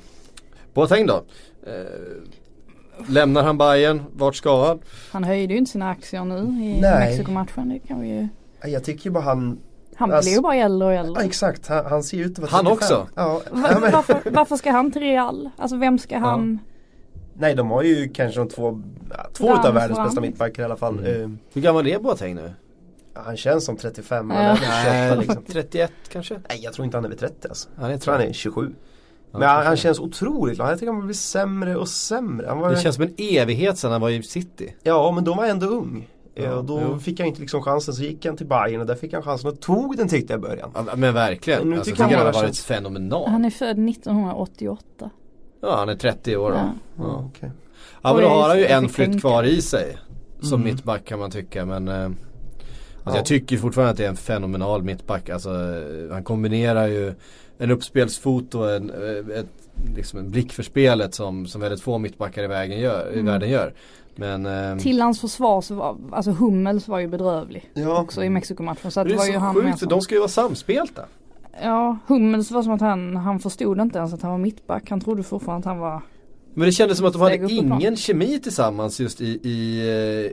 [0.73, 1.23] Boateng då?
[1.67, 4.01] Eh, lämnar han Bayern?
[4.13, 4.79] Vart ska han?
[5.11, 6.81] Han höjde ju inte sina aktier nu i.
[6.81, 7.69] Mexikomatchen.
[7.69, 8.27] Det kan vi ju.
[8.71, 9.59] Jag tycker ju bara han
[9.97, 11.23] Han Alltså- blir ju bara äldre och Ja äldre.
[11.23, 12.73] exakt, han, han ser ju ut att vara Han 35.
[12.77, 13.07] också?
[13.15, 15.49] Ja, ja, varför, varför ska han till Real?
[15.57, 16.59] Alltså vem ska han?
[17.39, 20.75] nej de har ju kanske de två, ja, två utav världens bästa mittbackar i alla
[20.77, 20.99] fall.
[20.99, 22.53] Eh, Hur gammal är Boateng nu?
[23.13, 24.57] han känns som 35 men Ja.
[24.61, 25.43] han är 28 liksom.
[25.53, 26.33] 31 kanske?
[26.49, 27.69] Nej jag tror inte han är vid 30 alltså.
[27.75, 28.73] Han är Jag tror han är 27.
[29.31, 30.71] Ja, Men han, han känns otroligt glad.
[30.71, 32.47] Jag tycker han blir sämre och sämre.
[32.47, 34.75] Han var, Det känns som en evighet sedan han var i City.
[34.83, 36.09] Ja men då var han ändå ung.
[36.37, 36.99] Eh, Ja, och då jo.
[36.99, 37.93] fick han inte liksom chansen.
[37.93, 40.39] Så gick han till Bayern och där fick han chansen och tog den tyckte jag
[40.39, 40.71] i början.
[40.75, 41.59] Ja, men verkligen.
[41.59, 43.29] Men nu alltså, tycker jag jag han har varit känns- fenomenal.
[43.29, 45.09] Han är född 1988.
[45.61, 46.57] Ja han är 30 år då.
[46.57, 46.71] Ja.
[46.97, 47.25] Ja.
[47.35, 47.51] okej.
[48.01, 49.19] Ja men då har han ju en flytt tänka.
[49.19, 49.97] kvar i sig.
[50.41, 50.73] Som Mm.
[50.73, 52.09] mittback kan man tycka men eh,
[53.03, 55.29] Alltså jag tycker fortfarande att det är en fenomenal mittback.
[55.29, 57.13] Alltså eh, han kombinerar ju
[57.57, 59.45] en uppspelsfot och en, eh, ett,
[59.95, 63.49] liksom en blick för spelet som, som väldigt få mittbackar i, vägen gör, i världen
[63.49, 63.73] gör.
[64.17, 67.71] Men eh, Till hans försvar så var, alltså Hummels var ju bedrövlig.
[67.73, 68.01] Ja.
[68.01, 68.91] Också i Mexikomatchen.
[68.91, 70.29] Så det det är var ju så han med sjukt som- de ska ju vara
[70.29, 71.05] samspelta.
[71.63, 74.89] Ja, Hummels var som att han, han förstod inte ens att han var mittback.
[74.89, 76.01] Han trodde fortfarande att han var
[76.53, 79.79] Men det kändes som att de hade ingen kemi tillsammans just i, i,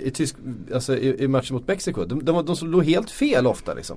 [0.03, 0.37] eh, i, tysk,
[0.75, 2.05] alltså i, i matchen mot Mexiko.
[2.05, 3.97] De, de, de låg helt fel ofta liksom.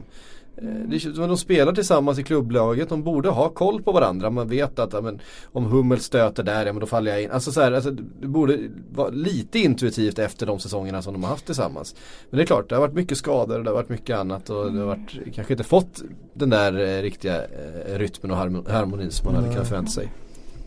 [0.62, 3.92] Eh, Det, känns som att de spelar tillsammans i klubblaget, de borde ha koll på
[3.92, 4.30] varandra.
[4.30, 5.20] Man vet att ja, men,
[5.52, 7.32] om Hummel stöter där, ja men då faller jag in.
[7.32, 8.60] Alltså, så här, alltså det borde
[8.92, 11.96] vara lite intuitivt efter de säsongerna som de har haft tillsammans.
[12.30, 14.50] Men det är klart, det har varit mycket skador och det har varit mycket annat
[14.50, 16.02] och det har varit, kanske inte fått
[16.34, 20.12] den där eh, riktiga eh, rytmen och harmon- harmonin som man hade kunnat förvänta sig.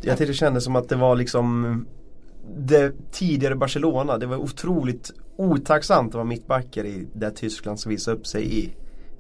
[0.03, 1.87] Jag tyckte det kändes som att det var liksom
[2.57, 4.19] det tidigare Barcelona.
[4.19, 8.71] Det var otroligt otacksamt att vara mittbackar i det Tyskland som visade upp sig i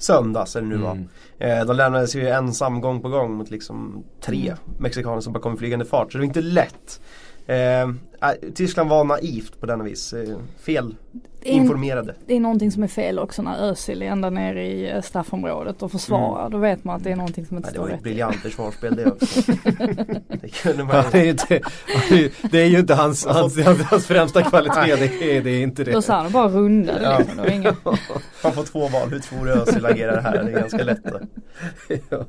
[0.02, 0.92] söndags eller nu var.
[0.92, 1.08] Mm.
[1.38, 5.54] Eh, de lämnades ju ensam gång på gång mot liksom tre mexikaner som bara kom
[5.54, 6.12] i flygande fart.
[6.12, 7.00] Så det var inte lätt.
[7.46, 7.88] Eh, äh,
[8.54, 10.12] Tyskland var naivt på denna vis.
[10.12, 10.94] Eh, fel
[11.42, 12.14] Det är, en, informerade.
[12.26, 15.82] det är någonting som är fel också när Özil är ända nere i eh, straffområdet
[15.82, 16.50] och försvarar.
[16.50, 18.04] Då vet man att det är någonting som inte det står var ju ett rätt.
[18.04, 19.52] briljant försvarsspel det också.
[20.62, 21.60] Det kunde man Ja, det, är inte,
[22.50, 25.84] det är ju inte hans, hans, hans, hans främsta kvalitet, det är, det är inte
[25.84, 25.92] det.
[25.92, 27.18] Lozano bara rundade Ja.
[27.18, 27.48] liksom.
[27.48, 27.84] Inget.
[28.42, 29.08] Man får två val.
[29.10, 30.44] Hur tror du Özil agerar här?
[30.44, 31.04] Det är ganska lätt.
[31.04, 31.20] då.
[32.10, 32.24] ja.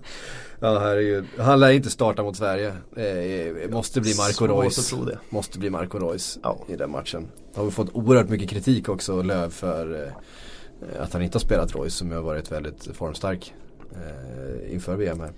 [0.60, 1.26] ja herregud.
[1.40, 2.68] Han lär inte starta mot Sverige.
[2.96, 4.94] Eh, måste bli Marco Reus.
[5.30, 6.58] Måste bli Marco Reus Ja.
[6.68, 7.28] i den matchen.
[7.56, 11.76] Har vi fått oerhört mycket kritik också Löv för eh, att han inte har spelat
[11.76, 13.54] Reus som har varit väldigt formstark
[13.92, 15.32] eh, inför VM här.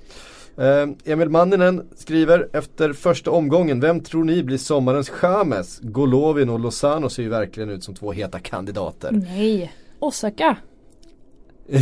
[0.58, 5.80] Eh, Emil Manninen skriver efter första omgången, vem tror ni blir sommarens James?
[5.82, 9.12] Golovin och Lozano ser ju verkligen ut som två heta kandidater.
[9.12, 10.58] Nej, Osaka.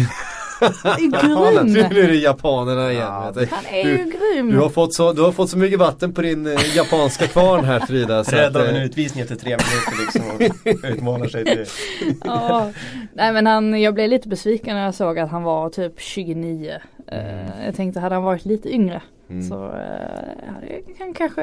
[0.83, 1.65] Ja, grym.
[1.73, 3.03] nu är det japanerna igen.
[3.03, 3.33] Ja.
[3.51, 4.49] Han är ju grym.
[4.51, 7.65] Du har, fått så, du har fått så mycket vatten på din eh, japanska kvarn
[7.65, 8.23] här Frida.
[8.23, 11.65] Så Rädd av en eh, utvisning efter tre minuter liksom och utmanar sig till
[12.23, 12.71] Ja.
[13.13, 16.73] Nej men han, jag blev lite besviken när jag såg att han var typ 29.
[17.07, 19.43] Eh, jag tänkte hade han varit lite yngre Mm.
[19.49, 21.41] så hade han kanske,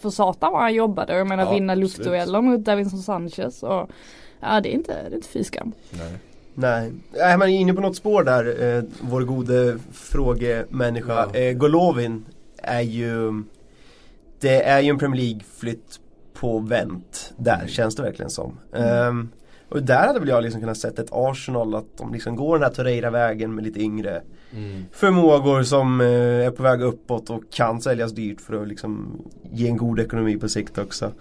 [0.00, 1.16] för satan vad han jobbade.
[1.16, 3.62] Jag menar Ja, vinna luftdueller mot Davinson Sanchez.
[3.62, 3.90] Och,
[4.40, 5.72] ja det är inte, det är inte fy skam.
[5.90, 6.12] nej.
[6.60, 6.92] Nej,
[7.38, 11.28] man är inne på något spår där, eh, vår gode frågemänniska.
[11.32, 11.38] Ja.
[11.40, 12.24] Eh, Golovin
[12.62, 13.42] är ju
[14.40, 16.00] Det är ju en Premier League-flytt
[16.34, 18.58] på vänt där, känns det verkligen som.
[18.74, 19.28] Ehm,
[19.68, 22.62] och där hade väl jag liksom kunnat sett ett Arsenal att de liksom går den
[22.68, 24.84] här Torreira-vägen med lite yngre Mm.
[24.92, 26.06] förmågor som eh,
[26.46, 30.36] är på väg uppåt och kan säljas dyrt för att liksom ge en god ekonomi
[30.36, 31.12] på sikt också.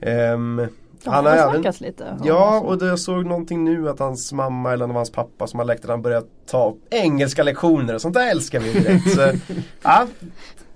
[0.00, 0.62] Ehm,
[1.04, 2.18] De han har även lite.
[2.24, 5.46] Ja och det, jag såg någonting nu att hans mamma eller det var hans pappa
[5.46, 9.10] som har läckt att han börjat ta engelska lektioner och sånt där älskar vi direkt.
[9.14, 9.32] så,
[9.82, 10.06] ja,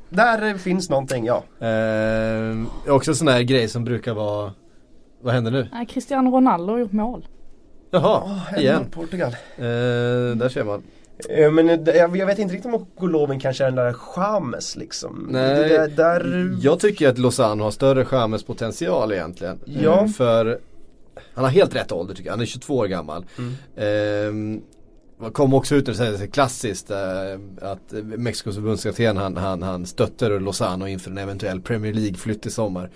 [0.09, 1.67] där finns någonting ja.
[1.67, 4.53] Eh, också en sån här grej som brukar vara
[5.21, 5.69] Vad händer nu?
[5.73, 7.27] Nej, Cristiano Ronaldo har gjort mål.
[7.91, 8.87] Jaha, igen.
[8.91, 9.33] Portugal.
[9.57, 9.65] Eh,
[10.37, 10.83] där ser man.
[11.29, 15.29] Eh, Men eh, jag, vet inte riktigt om Golovin kanske är den där James liksom.
[15.31, 19.59] Nej, där, där, Jag tycker att Lozano har större James potential egentligen.
[19.65, 20.01] Ja.
[20.03, 20.59] Eh, För
[21.35, 22.33] han har helt rätt ålder tycker jag.
[22.33, 23.25] Han är 22 år gammal.
[23.39, 24.63] Mm
[25.33, 26.99] kom också ut och det klassiskt eh,
[27.61, 32.91] att Mexikos förbundskapten han, han, han stöttar Lozano inför en eventuell Premier League-flytt i sommar.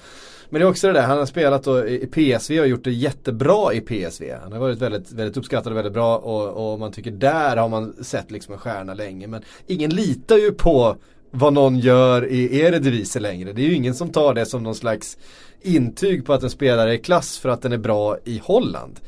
[0.51, 1.71] Men det är också det där, han har spelat i
[2.03, 4.35] i PSV och gjort det jättebra i PSV.
[4.43, 7.69] Han har varit väldigt, väldigt uppskattad och väldigt bra och, och man tycker där har
[7.69, 9.27] man sett liksom en stjärna länge.
[9.27, 10.97] Men ingen litar ju på
[11.31, 13.53] vad någon gör i Eredivisie längre.
[13.53, 15.19] Det är ju ingen som tar det som någon slags
[15.63, 19.01] intyg på att en spelare är klass för att den är bra i Holland.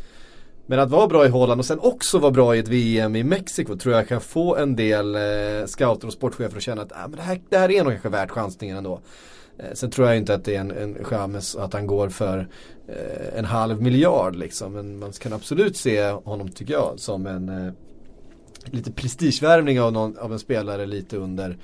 [0.66, 3.24] Men att vara bra i Holland och sen också vara bra i ett VM i
[3.24, 7.09] Mexiko tror jag kan få en del eh, scouter och sportchefer att känna att ah,
[7.09, 9.00] men det, här, det här är nog kanske värt chansningen ändå.
[9.59, 12.48] Eh, sen tror jag inte att det är en, en James att han går för
[12.88, 14.72] eh, en halv miljard liksom.
[14.72, 17.72] Men man kan absolut se honom tycker jag som en eh,
[18.64, 21.59] lite prestigevärvning av, någon, av en spelare lite under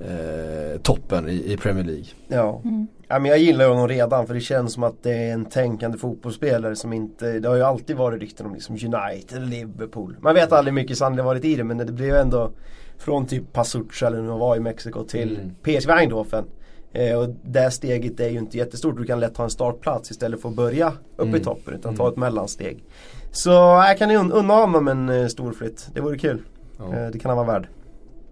[0.00, 2.06] eh, toppen i, i Premier League.
[2.28, 2.62] Ja.
[3.08, 5.44] Ja men jag gillar ju honom redan för det känns som att det är en
[5.44, 10.34] tänkande fotbollsspelare som inte Det har ju alltid varit rykten om liksom United, Liverpool Man
[10.34, 12.50] vet aldrig hur mycket sanning det varit i det men det blev ändå
[12.98, 15.54] Från typ Pasucha eller nu var i Mexiko till Mm.
[15.62, 16.44] PSV Eindhoven
[16.92, 20.42] eh, Och det steget är ju inte jättestort, du kan lätt ta en startplats istället
[20.42, 21.42] för att börja uppe i Mm.
[21.42, 22.84] toppen utan ta ett mellansteg
[23.30, 26.42] Så jag kan ju un- unna honom en eh, stor flytt, det vore kul
[26.78, 26.96] Ja.
[26.96, 27.68] eh, Det kan han vara värd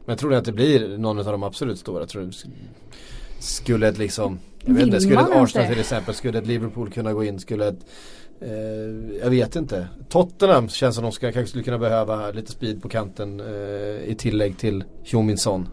[0.04, 2.06] Men tror att det blir någon av de absolut stora.
[2.06, 2.46] Tror sk-
[3.38, 7.12] skulle ett liksom jag vet inte, skulle ett Arsenal till exempel, skulle ett Liverpool kunna
[7.12, 7.86] gå in, skulle ett
[8.40, 9.88] Eh, jag vet inte.
[10.08, 14.14] Tottenham känns som de ska, kanske skulle kunna behöva lite speed på kanten eh, i
[14.18, 15.68] tillägg till Heung-Min Son.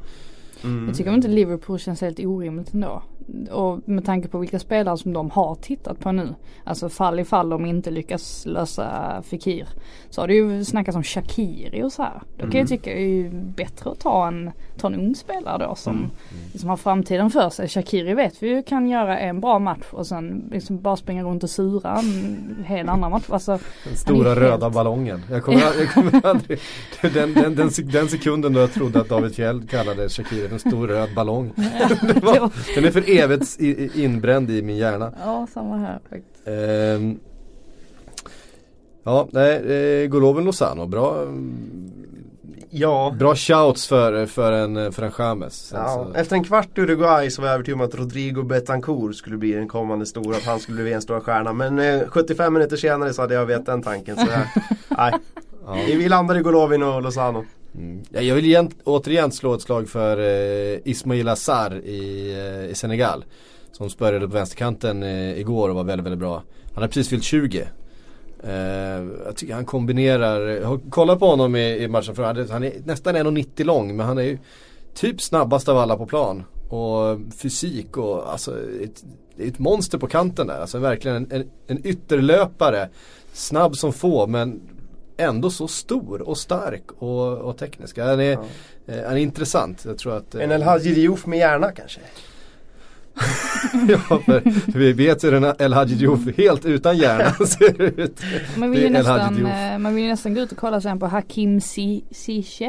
[0.87, 3.03] Jag tycker inte Liverpool känns helt orimligt ändå.
[3.51, 6.35] Och med tanke på vilka spelare som de har tittat på nu.
[6.63, 9.67] Alltså fall i fall de inte lyckas lösa Fekir.
[10.09, 12.21] Så har det ju snackats om Shakiri och så här.
[12.37, 15.67] Då kan jag tycka det är ju bättre att ta en, ta en ung spelare
[15.67, 16.11] då som,
[16.55, 17.67] som har framtiden för sig.
[17.67, 21.43] Shakiri vet vi ju kan göra en bra match och sen liksom bara springa runt
[21.43, 23.23] och sura en hel annan match.
[23.29, 25.21] Alltså, Den stora röda helt- ballongen.
[25.31, 26.59] Jag kommer, jag kommer aldrig,
[27.01, 30.87] den, den, den, den sekunden då jag trodde att David Fjell kallade Shakiri en stor
[30.87, 31.53] röd ballong.
[32.13, 33.59] Det var, den är för evigt
[33.95, 35.13] inbränd i min hjärna.
[35.25, 36.47] ja samma här faktiskt.
[36.47, 37.19] Ehm,
[39.03, 39.55] ja, nej,
[40.03, 41.27] eh, Goloven Lozano, bra,
[42.75, 45.51] Ja, bra shouts för, för en, för en.
[45.69, 48.43] Sen Ja, så- efter en kvart i Uruguay så var jag övertygad om att Rodrigo
[48.43, 51.53] Betancourt skulle bli den kommande stora, att han skulle bli en stor stjärna.
[51.53, 54.15] Men eh, 75 minuter senare så hade jag vet den tanken.
[54.15, 54.63] Så jag,
[54.97, 55.13] nej.
[55.65, 55.73] Ja.
[55.87, 57.45] Vi vi landar i Golovin och Lozano.
[57.75, 58.03] Mm.
[58.09, 63.25] Jag vill igen, återigen slå ett slag för eh, Ismail Assar i, eh, i Senegal.
[63.71, 66.43] Som spörjade på vänsterkanten eh, igår och var väldigt, väldigt bra.
[66.73, 67.67] Han har precis fyllt 20.
[68.43, 68.53] Eh,
[69.25, 72.47] jag tycker han kombinerar, jag har kollat på honom i, i matchen för han är,
[72.47, 74.37] han är nästan 1,90 lång men han är ju
[74.93, 76.43] typ snabbast av alla på plan.
[76.69, 79.03] Och fysik och alltså ett,
[79.37, 80.61] ett monster på kanten där.
[80.61, 82.89] Alltså verkligen en, en, en ytterlöpare.
[83.33, 84.61] Snabb som få men
[85.17, 87.97] ändå så stor och stark och, och teknisk.
[87.97, 88.37] Han är, eh,
[89.05, 89.85] han är intressant.
[89.85, 91.99] Jag tror att eh, En El Hadji Diouf med hjärna kanske?
[93.87, 94.41] ja, för
[94.77, 98.21] vi vet hur en El Hadji Diouf helt utan hjärna ser ut.
[98.57, 101.07] Man vill, ju nästan, eh, man vill ju nästan gå ut och kolla sen på
[101.07, 102.61] Hakim Ziyech.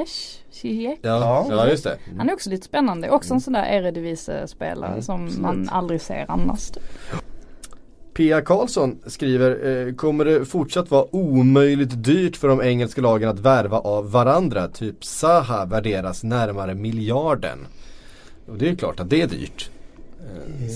[0.63, 1.99] Ja, ja just det.
[2.19, 3.11] Han är också lite spännande.
[3.11, 5.43] Också en sån där Eredivisie-spelare Mm, som absolut.
[5.43, 6.71] man aldrig ser annars.
[8.15, 13.39] Pia Karlsson skriver, eh, kommer det fortsatt vara omöjligt dyrt för de engelska lagen att
[13.39, 14.69] värva av varandra?
[14.69, 17.59] Typ Zaha värderas närmare miljarden.
[18.47, 19.71] Och det är klart att det är dyrt.
[20.21, 20.69] Eh,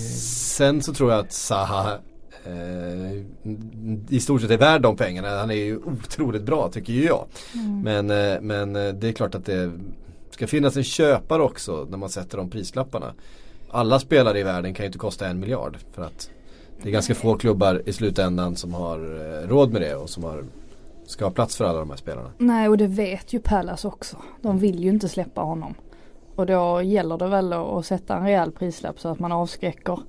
[0.53, 1.99] sen så tror jag att Zaha
[2.45, 3.23] eh,
[4.09, 5.39] i stort sett är värd de pengarna.
[5.39, 7.27] Han är ju otroligt bra tycker ju jag.
[7.83, 9.73] Men, eh, men det är klart att det
[10.31, 13.15] ska finnas en köpare också när man sätter de prislapparna.
[13.71, 16.31] Alla spelare i världen kan ju inte kosta en miljard för att
[16.83, 20.25] det är ganska få klubbar i slutändan som har eh, råd med det och som
[20.25, 20.45] har,
[21.07, 22.31] ska ha plats för alla de här spelarna.
[22.39, 24.17] Nej och det vet ju Palace också.
[24.43, 25.75] De vill ju inte släppa honom.
[26.35, 30.01] Och då gäller det väl att sätta en rejäl prislapp så att man avskräcker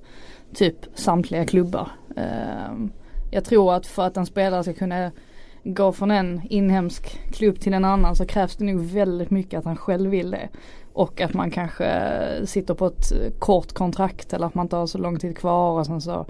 [0.54, 1.90] typ samtliga klubbar.
[2.16, 2.92] Ehm,
[3.30, 5.10] jag tror att för att en spelare ska kunna
[5.64, 9.64] gå från en inhemsk klubb till en annan så krävs det nog väldigt mycket att
[9.64, 10.48] han själv vill det.
[10.92, 11.86] Och att man kanske
[12.44, 15.86] sitter på ett kort kontrakt eller att man inte har så lång tid kvar och
[15.86, 16.26] sen så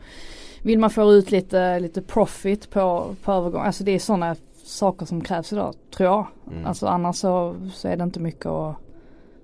[0.62, 3.62] vill man få ut lite, lite profit på, på övergång.
[3.62, 6.26] Alltså det är sådana saker som krävs idag tror jag.
[6.52, 6.66] Mm.
[6.66, 8.76] Alltså annars så, så är det inte mycket att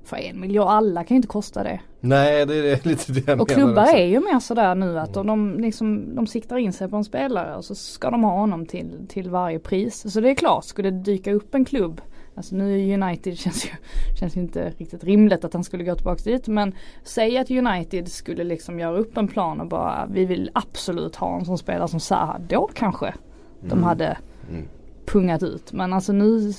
[0.05, 1.81] för en miljard, alla kan ju inte kosta det.
[2.01, 3.97] Nej det är lite det jag Och menar klubbar också.
[3.97, 7.05] är ju mer sådär nu att om de, liksom, de siktar in sig på en
[7.05, 10.13] spelare och så ska de ha honom till, till varje pris.
[10.13, 12.01] Så det är klart, skulle det dyka upp en klubb
[12.37, 13.71] Alltså nu United känns ju,
[14.21, 16.75] känns ju inte riktigt rimligt att han skulle gå tillbaka dit men
[17.05, 21.39] Säg att United skulle liksom göra upp en plan och bara vi vill absolut ha
[21.39, 22.39] en sån spelare som Zaha.
[22.49, 23.15] Då kanske
[23.61, 24.19] de hade
[24.51, 24.69] Mm.
[25.07, 25.73] pungat ut.
[25.73, 26.53] Men alltså nu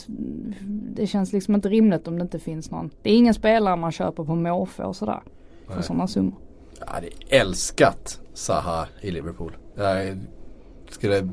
[0.94, 2.90] Det känns liksom inte rimligt om det inte finns någon.
[3.02, 5.22] Det är ingen spelare man köper på måfå och sådär.
[5.68, 5.84] För Nej.
[5.84, 6.34] sådana summor.
[6.80, 9.58] Jag hade älskat Zaha i Liverpool.
[9.76, 10.18] Jag
[10.90, 11.30] skulle,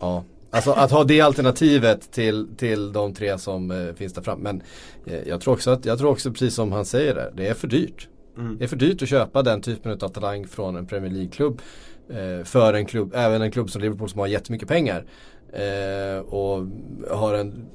[0.00, 0.24] ja.
[0.50, 4.40] Alltså att ha det alternativet till, till de tre som eh, finns där fram.
[4.40, 4.62] Men
[5.06, 7.54] eh, jag tror också att, jag tror också precis som han säger där, det är
[7.54, 8.08] för dyrt.
[8.58, 11.60] Det är för dyrt att köpa den typen av talang från en Premier League-klubb.
[12.10, 15.04] Eh, för en klubb, även en klubb som Liverpool som har jättemycket pengar.
[15.52, 16.66] Eh, och
[17.10, 17.66] har en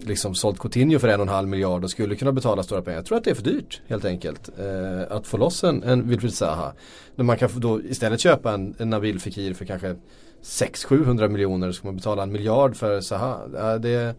[0.00, 2.98] liksom sålt Coutinho för en och en halv miljard och skulle kunna betala stora pengar.
[2.98, 4.50] Jag tror att det är för dyrt helt enkelt.
[4.58, 6.72] Eh, att få loss en, en Wilfried Zaha.
[7.14, 9.96] Men man kan då istället köpa en, en Nabil Fekir för kanske
[10.42, 11.72] 600-700 miljoner.
[11.72, 13.40] Så ska man betala en miljard för Zaha.
[13.54, 14.14] Ja, det,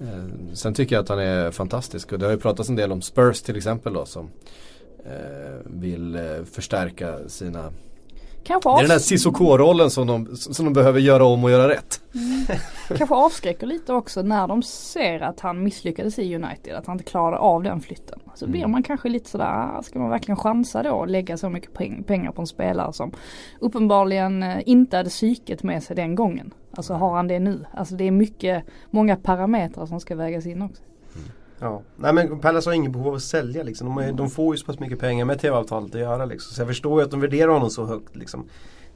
[0.00, 2.12] eh, sen tycker jag att han är fantastisk.
[2.12, 4.30] Och det har ju pratats en del om Spurs till exempel då som
[5.04, 7.72] eh, vill eh, förstärka sina
[8.42, 11.50] Kanske, det är den där avs- Cissoko-rollen som de, som de behöver göra om och
[11.50, 12.00] göra rätt.
[12.96, 16.74] kanske avskräcker lite också när de ser att han misslyckades i United.
[16.74, 18.18] Att han inte klarade av den flytten.
[18.34, 19.46] Så blir man kanske lite sådär,
[19.78, 22.92] ah, ska man verkligen chansa då och lägga så mycket peng- pengar på en spelare
[22.92, 23.12] som
[23.60, 26.54] uppenbarligen eh, inte hade psyket med sig den gången.
[26.76, 27.64] Alltså har han det nu?
[27.74, 30.82] Alltså det är mycket, många parametrar som ska vägas in också.
[31.60, 31.82] Ja.
[31.96, 33.86] Nej men Palace har ingen behov av att sälja liksom.
[33.86, 36.54] De, har, ju- de får ju så pass mycket pengar med tv-avtalet att göra liksom.
[36.54, 38.48] Så jag förstår ju att de värderar honom så högt liksom.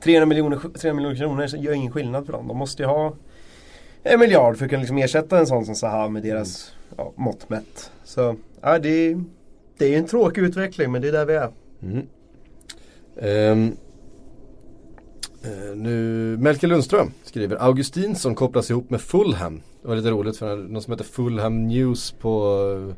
[0.02, 2.48] 300 miljoner, 300 miljoner kronor gör ingen skillnad för dem.
[2.48, 3.14] De måste ju ha
[4.02, 7.48] en miljard för att kunna liksom ersätta en sån som Zaha med deras ja, mått
[7.48, 7.90] mätt.
[8.04, 9.24] Så ja, det, är-
[9.78, 11.50] det är en tråkig utveckling men det är där vi är.
[11.82, 12.06] Mm.
[13.16, 13.76] Ehm,
[15.42, 15.92] eh, nu,
[16.40, 19.60] Melker Lundström skriver Augustinsson kopplas ihop med Fulham.
[19.85, 22.95] Det var lite roligt för någon som heter Fulham News på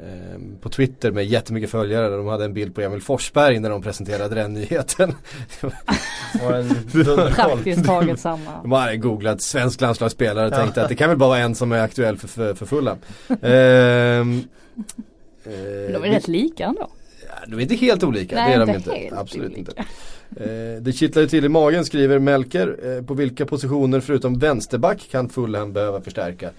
[0.00, 2.08] ehm, på Twitter med jättemycket följare.
[2.08, 5.14] där De hade en bild på Emil Forsberg när de presenterade den nyheten.
[7.34, 8.62] Praktiskt taget samma.
[8.62, 11.72] De hade googlat svensk landslagsspelare och tänkte att det kan väl bara vara en som
[11.72, 12.98] är aktuell för, för, för Fulham.
[13.28, 14.38] Ehm,
[15.44, 16.88] eh, De är rätt lika ändå.
[17.28, 19.00] Ja, de är inte helt olika, Nej, det är de inte inte.
[19.00, 19.58] helt Absolut olika.
[19.58, 19.84] inte.
[20.36, 22.96] Eh, det kittlar ju till i magen skriver Melker.
[22.96, 26.50] Eh, på vilka positioner förutom vänsterback kan Fulham behöva förstärka?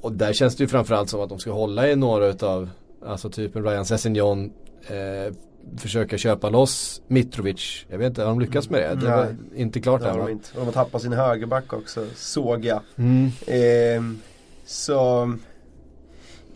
[0.00, 2.70] Och där känns det ju framförallt som att de ska hålla i några utav,
[3.06, 4.52] alltså typen Ryan Sessignon.
[4.86, 5.34] Eh,
[5.78, 7.86] försöka köpa loss Mitrovic.
[7.88, 9.06] Jag vet inte, har de lyckats med det?
[9.06, 9.34] Det var Nej.
[9.62, 10.26] inte klart Det än har va?
[10.26, 10.48] de inte.
[10.54, 12.80] De har tappat sin högerback också, såg jag.
[12.96, 13.30] Mm.
[13.46, 14.18] Ehm,
[14.66, 15.32] så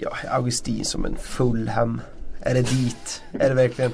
[0.01, 2.01] Ja, Augustin som en Fulham.
[2.41, 3.23] Är det dit?
[3.33, 3.91] Är det verkligen?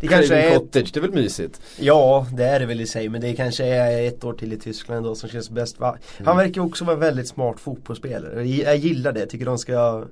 [0.00, 1.60] Det kanske är Cottage, det är väl mysigt?
[1.78, 3.08] Ja, det är det väl i sig.
[3.08, 5.76] Men det kanske är ett år till i Tyskland då som känns bäst.
[6.24, 8.44] Han verkar också vara en väldigt smart fotbollsspelare.
[8.48, 9.20] Jag- gillar det.
[9.20, 10.04] Jag tycker de ska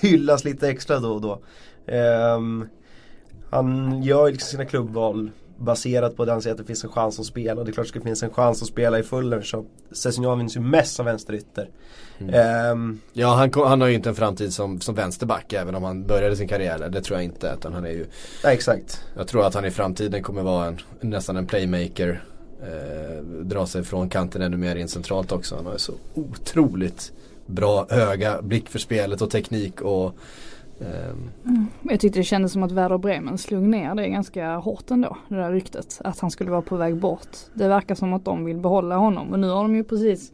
[0.00, 1.40] hyllas lite extra då och då.
[1.86, 2.68] Ehm,
[3.50, 5.30] han gör liksom sina klubbval
[5.60, 7.60] baserat på att han ser att det finns en chans att spela.
[7.60, 9.42] Och det är klart att det finns en chans att spela i Fulham.
[9.42, 11.68] Så Sessignon vinns ju mest som vänsterytter.
[12.32, 15.82] Ehm, Ja, han, kom- han har ju inte en framtid som, som vänsterback även om
[15.82, 16.88] han började sin karriär där.
[16.88, 17.54] Det tror jag inte.
[17.58, 18.06] Utan han är ju
[18.42, 19.04] ja, exakt.
[19.16, 22.22] Jag tror att han i framtiden kommer vara en, nästan en playmaker.
[22.62, 25.56] Eh, dra sig från kanten ännu mer in centralt också.
[25.56, 27.12] Han har ju så otroligt
[27.46, 30.14] bra öga, blick för spelet och teknik och
[30.80, 35.16] ehm, Jag tyckte det kändes som att Werder Bremen slog ner det ganska hårt ändå.
[35.28, 36.00] Det där ryktet.
[36.04, 37.28] Att han skulle vara på väg bort.
[37.54, 39.32] Det verkar som att de vill behålla honom.
[39.32, 40.32] Och nu har de ju precis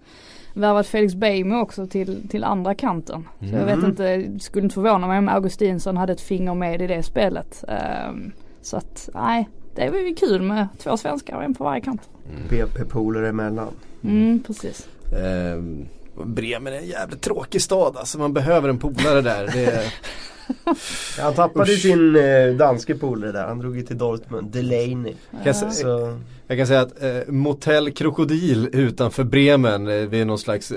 [0.55, 3.29] värvat Felix Beijmo också till, till andra kanten.
[3.39, 6.83] Så jag vet inte, det skulle inte förvåna mig om Augustinsson hade ett finger med
[6.83, 7.65] i det spelet.
[7.69, 8.33] Ehm,
[8.63, 12.09] så att nej, det var ju kul med två svenskar och en på varje kant.
[12.51, 13.69] BP-polare emellan.
[14.05, 14.89] Mm, precis.
[15.13, 15.87] ehm,
[16.25, 18.19] Bremen är en jävligt tråkig stad alltså.
[18.19, 19.47] Man behöver en polare där.
[19.53, 19.85] Det är,
[21.19, 21.83] han tappade Usch.
[21.83, 23.47] sin eh, danske polare där.
[23.47, 24.51] Han drog ju till Dortmund.
[24.51, 25.15] Delaney.
[25.45, 30.73] sä- Så, jag kan säga att eh, Motell Krokodil utanför Bremen eh, vid någon slags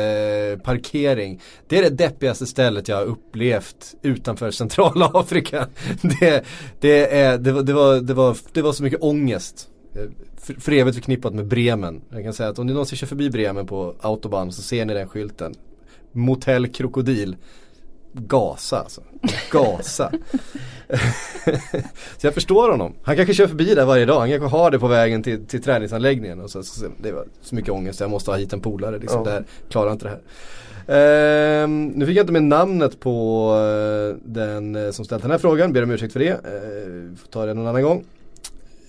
[0.00, 1.32] lastbilsparkering.
[1.34, 5.66] Eh, det är det deppigaste stället jag har upplevt utanför Centralafrika.
[6.20, 6.44] det,
[6.80, 9.68] det, är, det, var, det, var, det, var, det var så mycket ångest.
[9.96, 10.02] Eh,
[10.42, 12.00] För, för evigt förknippat med Bremen.
[12.10, 14.94] Jag kan säga att om ni någonsin kör förbi Bremen på autobahn så ser ni
[14.94, 15.54] den skylten.
[16.12, 17.36] Motell Krokodil.
[18.12, 19.00] Gasa alltså.
[19.50, 20.12] Gasa.
[22.18, 22.94] så jag förstår honom.
[23.02, 24.20] Han kanske kör förbi där varje dag.
[24.20, 26.40] Han kanske har det på vägen till, till träningsanläggningen.
[26.40, 28.00] Och så, så, det var så mycket ångest.
[28.00, 28.98] Jag måste ha hit en polare.
[28.98, 29.22] Liksom.
[29.26, 29.32] Ja.
[29.32, 30.20] Där klarar inte det här.
[30.86, 35.38] Ehm, nu fick jag inte med namnet på eh, den eh, som ställt den här
[35.38, 35.72] frågan.
[35.72, 36.32] Ber om ursäkt för det.
[36.32, 38.04] Uh, får ta det någon annan gång.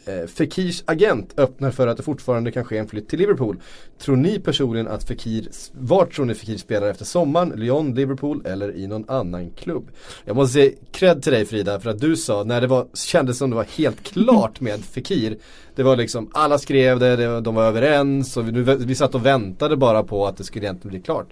[0.06, 3.62] Eh, Fekirs agent öppnar för att det fortfarande kan ske en flytt till Liverpool.
[4.00, 7.54] Tror ni personligen att Fekir, vart tror ni Fekir spelar efter sommaren?
[7.56, 9.90] Lyon, Liverpool eller i någon annan klubb?
[10.26, 13.38] Jag måste säga cred till dig Frida för att du sa när det var, kändes
[13.38, 15.38] som det var helt klart med Fekir.
[15.76, 19.26] Det var liksom, alla skrev det, det de var överens och vi, vi satt och
[19.26, 21.28] väntade bara på att det skulle egentligen bli klart.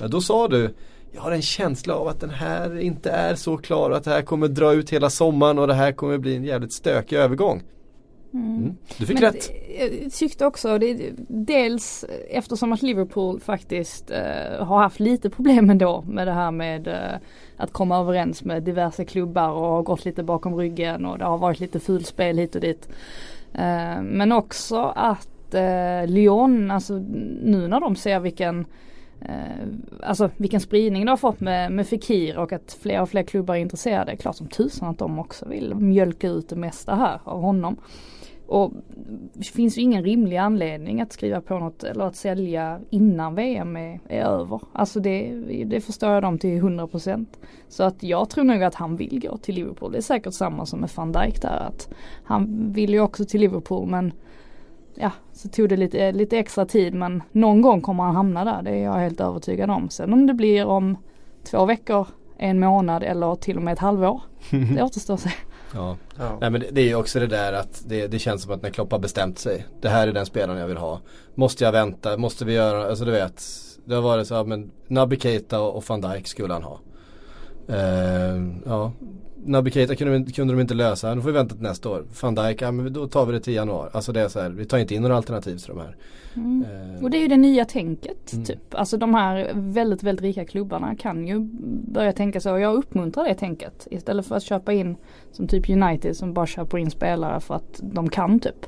[0.00, 0.74] Men då sa du
[1.14, 4.10] jag har en känsla av att den här inte är så klar och att det
[4.10, 7.62] här kommer dra ut hela sommaren och det här kommer bli en jävligt stökig övergång.
[8.34, 8.76] Mm.
[8.98, 9.50] Du fick Men rätt.
[10.02, 16.04] Jag tyckte också, det, dels eftersom att Liverpool faktiskt eh, har haft lite problem ändå
[16.08, 17.18] med det här med eh,
[17.56, 21.38] att komma överens med diverse klubbar och har gått lite bakom ryggen och det har
[21.38, 22.88] varit lite fulspel hit och dit.
[23.54, 26.94] Eh, men också att eh, Lyon, alltså
[27.42, 28.66] nu när de ser vilken
[29.24, 29.66] Eh,
[30.02, 33.54] alltså vilken spridning det har fått med, med Fekir och att fler och fler klubbar
[33.54, 34.16] är intresserade.
[34.16, 37.76] Klart som tusan att de också vill mjölka ut det mesta här av honom.
[38.52, 38.72] Och
[39.32, 43.76] det finns ju ingen rimlig anledning att skriva på något eller att sälja innan VM
[43.76, 44.60] är, är över.
[44.72, 45.34] Alltså det,
[45.66, 47.26] det förstår jag dem till 100%.
[47.68, 49.92] Så att jag tror nog att han vill gå till Liverpool.
[49.92, 51.66] Det är säkert samma som med van Dijk där.
[51.68, 51.94] Att
[52.24, 54.12] han vill ju också till Liverpool men
[54.94, 58.62] ja, så tog det lite, lite extra tid men någon gång kommer han hamna där.
[58.62, 59.88] Det är jag helt övertygad om.
[59.88, 60.96] Sen om det blir om
[61.44, 62.06] två veckor,
[62.38, 64.22] en månad eller till och med ett halvår.
[64.74, 65.30] Det återstår att se.
[65.74, 65.96] Ja.
[66.18, 66.38] ja.
[66.40, 68.70] Nej men det, är ju också det där att det, det känns som att när
[68.70, 69.66] Klopp har bestämt sig.
[69.80, 71.00] Det här är den spelaren jag vill ha.
[71.34, 72.16] Måste jag vänta?
[72.16, 72.88] Måste vi göra?
[72.88, 73.44] Alltså du vet.
[73.84, 76.80] Det har varit så här men Naby Keita och, van Dijk skulle han ha.
[77.68, 78.92] Eh, ja.
[79.44, 82.04] Naby Keita kunde, kunde de inte lösa, nu får vi vänta till nästa år.
[82.20, 83.90] Van Dijk, ja men då tar vi det till januari.
[83.92, 85.96] Alltså det är så här, vi tar inte in några alternativ till de här.
[86.36, 88.44] Eh, Och det är ju det nya tänket Mm.
[88.44, 88.74] typ.
[88.74, 91.38] Alltså de här väldigt, väldigt rika klubbarna kan ju
[91.92, 93.86] börja tänka så och jag uppmuntrar det tänket.
[93.90, 94.96] Istället för att köpa in
[95.32, 98.66] som typ United som bara köper in spelare för att de kan typ.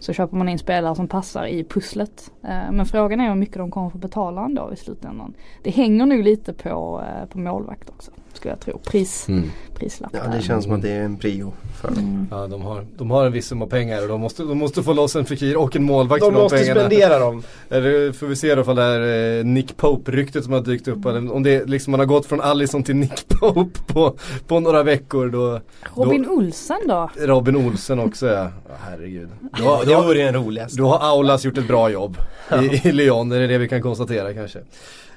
[0.00, 2.30] Så köper man in spelare som passar i pusslet.
[2.42, 5.34] Eh, Men frågan är hur mycket de kommer få betala ändå i slutändan.
[5.62, 8.10] Det hänger nog lite på, eh, på målvakt också.
[8.32, 8.78] Skulle jag tro.
[8.78, 9.50] Pris, Mm.
[9.74, 12.28] prislapp Ja det känns som att det är en prio för dem.
[12.30, 14.92] Ja de har, de har en viss summa pengar och de måste, de måste få
[14.92, 16.80] loss en Fikir och en målvakt De för måste pengarna.
[16.98, 17.42] Spendera dem.
[17.70, 21.06] Eller får vi se då ifall det är eh, Nick Pope-ryktet som har dykt upp.
[21.06, 25.28] Om det liksom man har gått från Allison till Nick Pope på, på några veckor
[25.28, 25.60] då.
[25.94, 27.10] Robin då, Olsen då?
[27.16, 28.50] Robin Olsen också ja.
[28.68, 29.28] ja herregud.
[29.58, 30.78] Då, Det vore den roligaste.
[30.78, 32.16] då har Aulas gjort ett bra jobb
[32.62, 33.28] i, i Lyon.
[33.28, 34.58] Det är det vi kan konstatera kanske.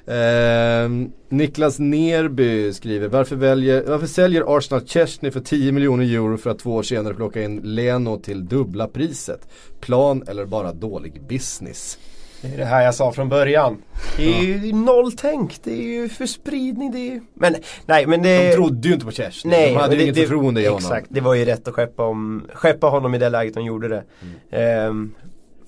[0.06, 6.50] Ehm, Niklas Nerby skriver varför, väljer, varför säljer Arsenal Chesney för 10 miljoner euro för
[6.50, 9.48] att två år senare plocka in Leno till dubbla priset?
[9.80, 11.98] Plan eller bara dålig business?
[12.42, 13.82] Det är det här jag sa från början.
[14.16, 15.64] Det är ju noll tänk.
[15.64, 16.92] Det är ju för spridning.
[16.92, 17.20] Det är ju...
[17.34, 17.54] Men
[17.86, 18.48] nej men det...
[18.48, 19.56] De trodde ju inte på Chesney.
[19.58, 20.78] Nej, de hade ju inget förtroende i honom.
[20.78, 23.88] Exakt, det var ju rätt att skeppa, om, skeppa honom i det läget de gjorde
[23.88, 24.04] det.
[24.50, 25.14] Ehm,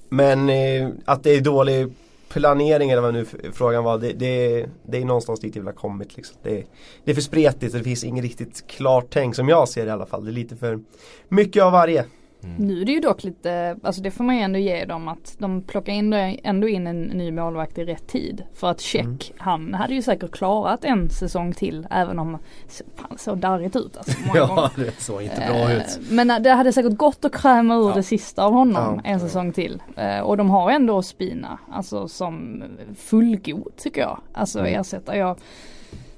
[0.09, 1.93] men eh, att det är dålig
[2.35, 5.75] planering eller vad nu frågan var, det, det, det är någonstans dit det vill ha
[5.75, 6.17] kommit.
[6.17, 6.37] Liksom.
[6.43, 6.65] Det,
[7.05, 9.89] det är för spretigt och det finns inget riktigt klart tänk som jag ser det
[9.89, 10.25] i alla fall.
[10.25, 10.81] Det är lite för
[11.29, 12.05] mycket av varje.
[12.59, 15.35] Nu är det ju dock lite, alltså det får man ju ändå ge dem att
[15.39, 18.43] de plockar in, ändå in en ny målvakt i rätt tid.
[18.55, 22.39] För att Check, han hade ju säkert klarat en säsong till även om
[22.69, 25.99] så- fan, så darrigt ut alltså, Ja, det såg inte bra Eh, ut.
[26.11, 27.95] Men det hade säkert gått att kräma ur Ja.
[27.95, 29.11] det sista av honom Ja.
[29.11, 29.83] en säsong till.
[29.97, 32.63] Eh, Och de har ändå Spina, alltså som
[32.97, 34.21] fullgod tycker jag.
[34.33, 34.81] Alltså Mm.
[34.81, 35.17] ersätta.
[35.17, 35.39] Jag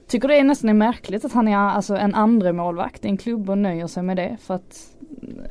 [0.08, 3.16] tycker det är nästan är märkligt att han är alltså en andra målvakt i en
[3.16, 4.86] klubb och nöjer sig med det för att
[5.22, 5.44] äh,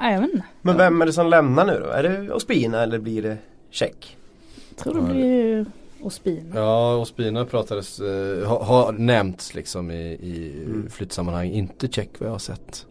[0.00, 0.46] jag vet inte.
[0.62, 1.86] Men vem är det som lämnar nu då?
[1.90, 3.36] Är det Ospina eller blir det
[3.70, 4.16] Check?
[4.68, 5.66] Jag tror det blir
[6.00, 6.54] Ospina.
[6.60, 10.90] Ja, och Spina pratades, eh, har, har nämnts liksom i, i Mm.
[10.90, 11.50] flyttsammanhang.
[11.50, 12.86] Inte check vad jag har sett.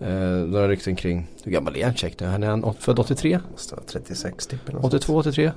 [0.00, 2.26] Eh, några rykten kring, hur gammal är han check nu?
[2.26, 3.38] Han är han född 83?
[3.52, 4.68] Måste vara 36 typ.
[4.68, 5.52] eller något 82, 83?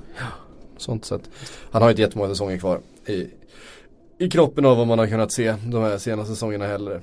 [0.78, 1.30] Sånt sätt.
[1.72, 3.28] Han har inte jättemånga säsonger kvar i,
[4.18, 7.02] i kroppen av vad man har kunnat se de här senaste säsongerna heller.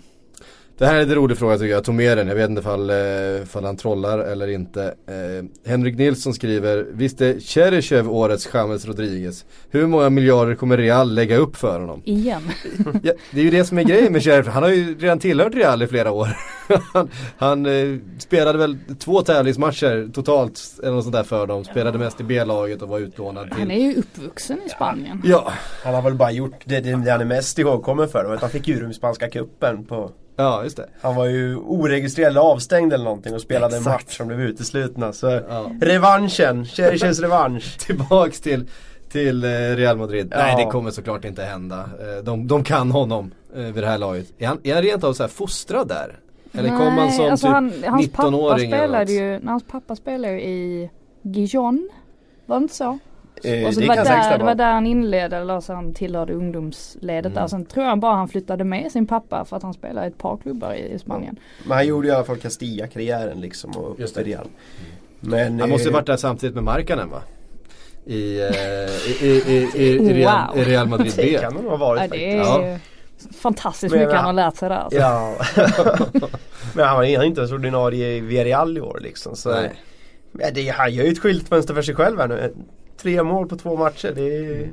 [0.79, 2.29] Det här är en rolig fråga tycker jag, jag tog med den.
[2.29, 2.97] Jag vet inte ifall, eh,
[3.43, 4.85] ifall han trollar eller inte.
[4.85, 9.45] Eh, Henrik Nilsson skriver, visst är Cheryshev årets James Rodriguez?
[9.70, 12.03] Hur många miljarder kommer Real lägga upp för honom?
[12.05, 12.43] Igen.
[13.03, 15.55] Ja, det är ju det som är grejen med Cheryshev, han har ju redan tillhört
[15.55, 16.29] Real i flera år.
[16.93, 21.64] han han eh, spelade väl två tävlingsmatcher totalt eller något sånt där för dem.
[21.64, 25.22] Spelade mest i B-laget och var utlånad till Han är ju uppvuxen i Spanien.
[25.25, 25.53] Ja,
[25.85, 28.35] Han har väl bara gjort det, det, det han är mest ihågkommen för.
[28.35, 30.89] Att han fick ju spanska cupen på ja just det.
[31.01, 33.87] Han var ju oregistrerad eller avstängd eller någonting och spelade Exakt.
[33.87, 35.12] en match som blev uteslutna.
[35.12, 35.70] Så Ja.
[35.80, 37.78] revanschen, Cheryshes revansch.
[37.87, 38.68] Tillbaks till,
[39.12, 40.28] till eh, Real Madrid.
[40.30, 40.37] Ja.
[40.39, 41.76] Nej det kommer såklart inte hända.
[42.01, 44.26] Eh, De, de kan honom eh, vid det här laget.
[44.39, 46.18] Är han, är han rent av så här fostrad där?
[46.59, 49.64] Eller kom han som alltså typ han, hans pappa 19-åring eller spelade ju, när hans
[49.64, 50.91] pappa spelade ju i
[51.22, 51.91] Gijon.
[52.47, 52.99] Var det inte så?
[53.45, 56.33] Eh, och så det var där, det var där han inledde, eller så han tillhörde
[56.33, 57.35] ungdomsledet Mm.
[57.35, 57.47] där.
[57.47, 60.19] Sen tror jag bara han flyttade med sin pappa för att han spelade i ett
[60.19, 61.37] par klubbar i, i Spanien.
[61.65, 64.23] Men han gjorde i alla fall Castilla-karriären liksom och Just det.
[64.23, 64.47] Real.
[65.21, 67.23] Men, Han måste ju eh, varit där samtidigt med Markanen va?
[68.07, 70.59] I, eh, i, i, i, i, i, Real, Wow.
[70.63, 71.23] i Real Madrid B.
[71.33, 72.91] Det kan han ha varit Ja, det är faktiskt.
[73.29, 73.39] Ja.
[73.43, 74.77] fantastiskt Men mycket han- har lärt sig där.
[74.77, 74.99] Alltså.
[75.01, 75.35] Ja.
[76.75, 79.37] Men han var han är inte ens ordinarie i Villarreal i år liksom.
[79.37, 79.73] Så, Nej.
[80.33, 82.55] Men det, han gör ju ett skyltfönster för sig själv här nu.
[82.97, 84.13] Tre mål på två matcher.
[84.15, 84.69] Det,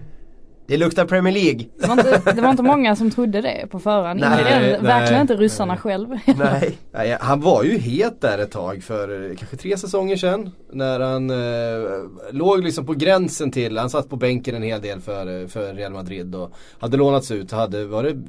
[0.71, 1.65] det luktar Premier League.
[1.79, 4.19] Det, var inte, det var inte många som trodde det på förhand.
[4.19, 5.81] Nej, nej, verkligen inte ryssarna nej.
[5.81, 6.07] själv.
[6.37, 6.77] Nej.
[6.91, 10.51] Nej, han var ju het där ett tag för eh, kanske tre säsonger sedan.
[10.71, 11.89] När han eh,
[12.31, 15.73] låg liksom på gränsen till, han satt på bänken en hel del för, eh, för
[15.73, 17.51] Real Madrid och hade lånats ut.
[17.51, 18.21] Hade, var det,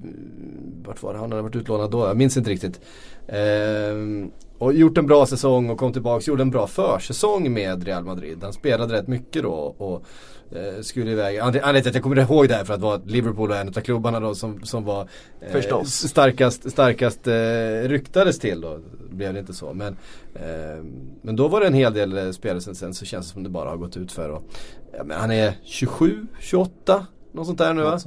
[0.87, 2.07] vart var det han hade varit utlånad då?
[2.07, 2.81] Jag minns inte riktigt.
[3.33, 8.05] Ehm, och gjort en bra säsong och kom tillbaks, gjorde en bra försäsong med Real
[8.05, 8.39] Madrid.
[8.43, 10.05] Han spelade rätt mycket då och
[10.57, 11.39] eh, skulle iväg.
[11.39, 13.73] Anledningen till att jag kommer ihåg det här för att vara Liverpool och en av
[13.73, 15.09] klubbarna då som, som var
[15.41, 16.09] eh, Förstås.
[16.09, 18.79] starkast, starkast eh, ryktades till då.
[19.11, 19.73] Blev det inte så.
[19.73, 19.97] Men,
[20.35, 20.85] eh,
[21.23, 23.43] men då var det en hel del eh, spelare sen, sen så känns det som
[23.43, 24.31] det bara har gått ut för.
[24.31, 24.43] Och,
[24.97, 27.99] ja, men han är 27, 28 något sånt där nu va?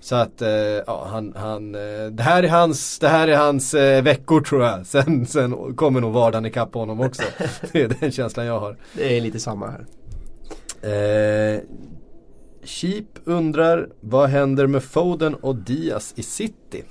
[0.00, 0.48] Så att eh,
[0.86, 4.62] ja, han, han eh, det här är hans, det här är hans eh, veckor tror
[4.62, 4.86] jag.
[4.86, 7.22] Sen, sen kommer nog vardagen ikapp honom också.
[7.72, 8.76] det är den känslan jag har.
[8.92, 9.86] Det är lite samma här.
[10.82, 11.60] Eh,
[12.64, 16.84] Sheep undrar vad händer med Foden och Diaz i City?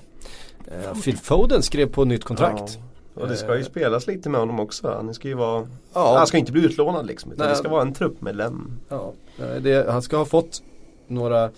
[0.67, 2.79] Eh, Phil Foden skrev på nytt kontrakt.
[3.15, 3.21] Ja.
[3.21, 4.87] Och det ska ju spelas lite med honom också.
[4.87, 6.17] Han ska ju vara Ja.
[6.17, 7.31] Han ska inte bli utlånad liksom.
[7.31, 7.53] Utan Nej.
[7.53, 8.79] det ska vara en truppmedlem.
[8.89, 10.63] Ja, eh, det, han ska ha fått
[11.07, 11.49] några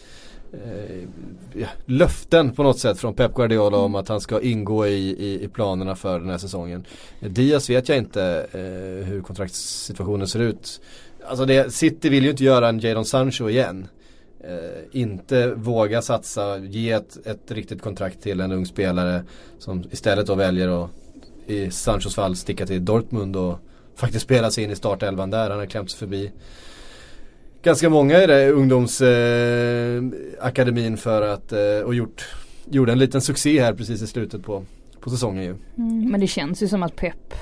[0.63, 5.43] eh, löften på något sätt från Pep Guardiola om att han ska ingå i, i,
[5.43, 6.85] i planerna för den här säsongen.
[7.19, 10.81] Diaz vet jag inte eh, hur kontraktssituationen ser ut.
[11.27, 13.87] Alltså det, City vill ju inte göra en Jadon Sancho igen.
[14.39, 19.23] Eh, inte våga satsa, ge ett, ett riktigt kontrakt till en ung spelare
[19.59, 20.89] som istället då väljer att
[21.47, 23.59] i Sanchos fall sticka till Dortmund och
[23.95, 25.49] faktiskt spela sig in i startelvan där.
[25.49, 26.31] Han har klämt sig förbi
[27.65, 32.35] ganska många i det ungdomsakademin eh, för att eh, och gjort
[32.69, 34.63] Gjorde en liten succé här precis i slutet på,
[34.99, 35.55] på säsongen ju.
[35.77, 37.33] Mm, men det känns ju som att Pep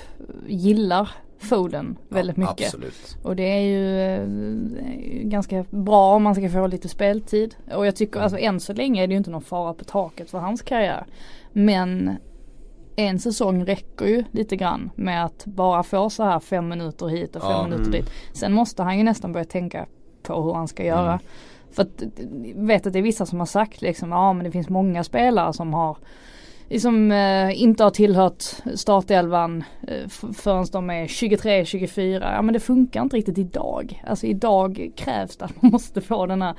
[0.47, 1.09] gillar
[1.39, 2.65] Foden väldigt Ja, mycket.
[2.65, 3.17] Absolut.
[3.24, 4.28] Och det är ju eh,
[5.30, 7.55] ganska bra om man ska få lite speltid.
[7.76, 10.30] Och jag tycker alltså än så länge är det ju inte någon fara på taket
[10.30, 11.05] för hans karriär.
[11.53, 12.11] Men
[12.95, 17.36] en säsong räcker ju lite grann med att bara få så här fem minuter hit
[17.36, 17.63] och fem Ja.
[17.63, 17.91] minuter Mm.
[17.91, 18.09] dit.
[18.34, 19.86] Sen måste han ju nästan börja tänka
[20.24, 21.11] på hur han ska göra.
[21.11, 21.26] Mm.
[21.71, 22.03] För att
[22.55, 25.53] vet att det är vissa som har sagt liksom, ja men det finns många spelare
[25.53, 25.97] som har
[26.69, 28.43] liksom eh, inte har tillhört
[28.76, 32.34] startelvan eh, förrän de är 23-24.
[32.36, 34.03] Ja men det funkar inte riktigt idag.
[34.07, 36.55] Alltså idag krävs det att man måste få den här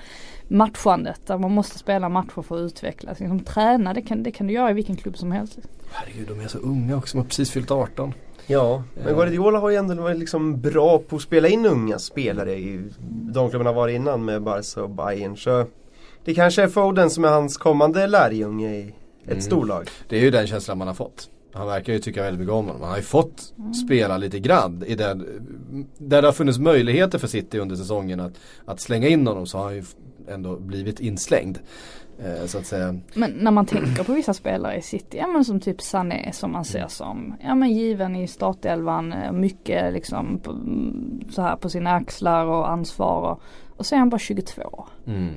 [0.49, 1.31] matchandet.
[1.31, 3.21] Att man måste spela matcher för att utvecklas.
[3.21, 5.59] Liksom, träna det kan, det kan du göra i vilken klubb som helst.
[5.93, 8.15] Herregud de är så unga också, de har precis fyllt 18.
[8.47, 9.15] Ja, men.
[9.15, 12.81] Guardiola har ju ändå varit liksom bra på att spela in unga spelare i
[13.35, 15.37] de klubbarna varit innan med Barca och Bayern.
[15.37, 15.67] Så
[16.25, 19.41] det kanske är Foden som är hans kommande lärjunge i ett Mm.
[19.41, 19.89] storlag.
[20.09, 21.29] Det är ju den känslan man har fått.
[21.53, 22.81] Han verkar ju tycka väldigt mycket om honom.
[22.83, 23.53] Han har ju fått
[23.87, 25.27] spela lite grann i den,
[25.99, 28.33] där det har funnits möjligheter för City under säsongen att,
[28.65, 29.85] att slänga in honom så har han ju
[30.29, 31.59] ändå blivit inslängd.
[32.19, 32.95] Eh, så att säga.
[33.15, 36.53] Men när man tänker på vissa spelare i City, ja men som typ Sané som
[36.53, 41.69] man ser som, ja men given i startelvan, eh, mycket liksom mm, så här på
[41.69, 43.43] sina axlar och ansvar och,
[43.77, 44.85] och så är han bara 22.
[45.07, 45.31] Mm.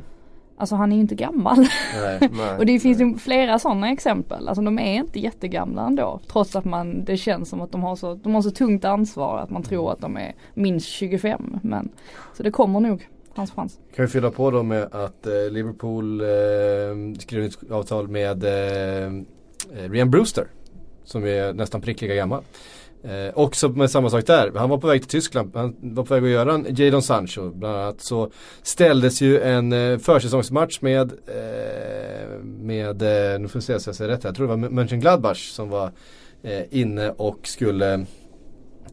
[0.60, 1.58] Alltså han är ju inte gammal.
[2.02, 2.20] Nej.
[2.32, 2.58] Nej.
[2.58, 4.48] och det finns ju flera sådana exempel.
[4.48, 6.20] Alltså de är inte jättegamla ändå.
[6.28, 9.38] Trots att man, det känns som att de har så, de har så tungt ansvar
[9.38, 11.60] att man tror att de är minst 25.
[11.64, 11.90] Men,
[12.34, 13.08] så det kommer nog,
[13.38, 13.80] hans chans.
[13.96, 16.28] Kan vi fylla på då med att eh, Liverpool eh,
[17.20, 20.48] skrev ett avtal med eh, eh, Ryan Brewster.
[21.04, 22.44] Som är nästan prick lika gammal.
[23.04, 24.52] Eh, också med samma sak där.
[24.56, 25.52] Han var på väg till Tyskland.
[25.56, 27.52] Han var på väg att göra en Jadon Sancho.
[27.52, 28.32] Bland annat så
[28.62, 33.96] ställdes ju en eh, försäsongsmatch med, eh, med eh, nu får vi se så jag
[33.96, 34.30] säger rätt här.
[34.30, 35.92] Jag tror det var Mönchengladbach som var
[36.44, 38.06] eh, inne och skulle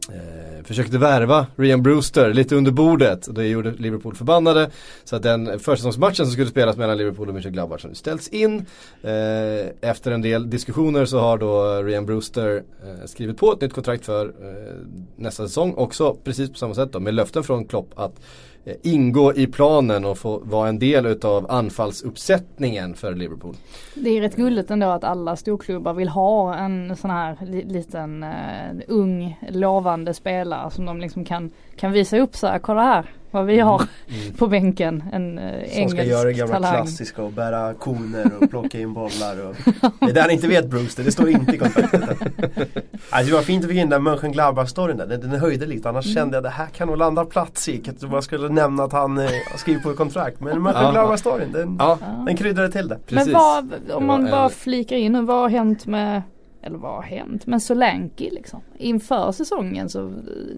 [0.09, 4.69] Eh, försökte värva Rian Brewster lite under bordet och det gjorde Liverpool förbannade.
[5.03, 8.65] Så att den försäsongsmatchen som skulle spelas mellan Liverpool och Mönchengladbach har nu ställts in.
[9.01, 13.73] Eh, efter en del diskussioner så har då Rian Brewster eh, skrivit på ett nytt
[13.73, 14.73] kontrakt för eh,
[15.15, 18.19] nästa säsong också precis på samma sätt då med löften från Klopp att
[18.65, 23.55] Eh, ingå i planen och få vara en del utav anfallsuppsättningen för Liverpool.
[23.95, 28.81] Det är rätt gulligt ändå att alla storklubbar vill ha en sån här liten uh,
[28.87, 33.05] ung lovande spelare som de liksom kan, kan visa upp så här, kolla här
[33.35, 33.81] vad vi har
[34.37, 35.03] på bänken.
[35.13, 36.73] En Som engelsk ska göra det gamla talang.
[36.73, 39.45] klassiska och bära koner och plocka in bollar.
[39.49, 39.55] Och...
[39.99, 42.01] Det är det han inte vet Brewster, det står inte i kontraktet.
[43.09, 45.89] alltså, det var fint att få in den Mönchengladbach-storyn där, den, den höjde lite.
[45.89, 46.15] Annars Mm.
[46.15, 47.83] kände jag att det här kan nog landa plats i.
[47.89, 50.39] Att man skulle nämna att han eh, har skrivit på ett kontrakt.
[50.39, 52.99] Men Mönchengladbach-storyn, den, Ja, den kryddade till det.
[53.07, 53.25] precis.
[53.25, 56.21] Men vad, om man var bara flikar in vad har hänt med
[56.65, 57.45] eller vad har hänt?
[57.47, 58.61] Men Solanke liksom.
[58.77, 60.13] Inför säsongen så eh,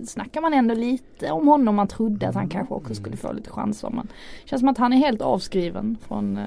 [0.08, 1.76] snackar man ändå lite om honom.
[1.76, 3.90] Man trodde att han kanske också skulle få lite chanser.
[3.90, 4.08] Men
[4.44, 6.44] det känns som att han är helt avskriven från eh,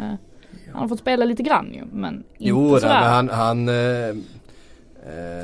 [0.72, 3.00] Han har fått spela lite grann ju men inte Jo, sådär.
[3.00, 3.74] men han, han eh,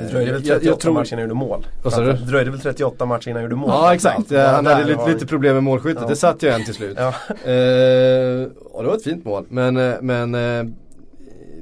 [0.00, 1.66] Det dröjde väl 38 jag, jag tror, matcher innan han gjorde mål.
[1.84, 2.12] Vad sa du?
[2.12, 3.70] Det dröjde väl 38 matcher innan han gjorde mål.
[3.70, 6.02] Ja exakt, Ja, han hade lite, var- lite problem med målskyttet.
[6.02, 6.08] Ja.
[6.08, 6.98] Det satt ju en till slut.
[7.00, 7.08] Ja.
[7.50, 9.44] Eh, och det var ett fint mål.
[9.48, 10.72] Men, eh, men eh,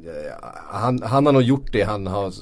[0.06, 0.32] Eh,
[0.70, 2.32] han, han har nog gjort det han har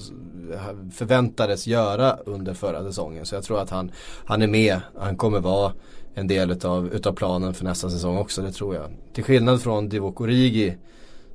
[0.92, 3.26] förväntades göra under förra säsongen.
[3.26, 3.92] Så jag tror att han,
[4.24, 4.80] han är med.
[4.98, 5.72] Han kommer vara
[6.14, 8.90] en del utav, utav planen för nästa säsong också, det tror jag.
[9.12, 10.76] Till skillnad från Divock Origi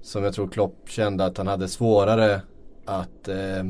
[0.01, 2.41] som jag tror Klopp kände att han hade svårare
[2.85, 3.63] att eh,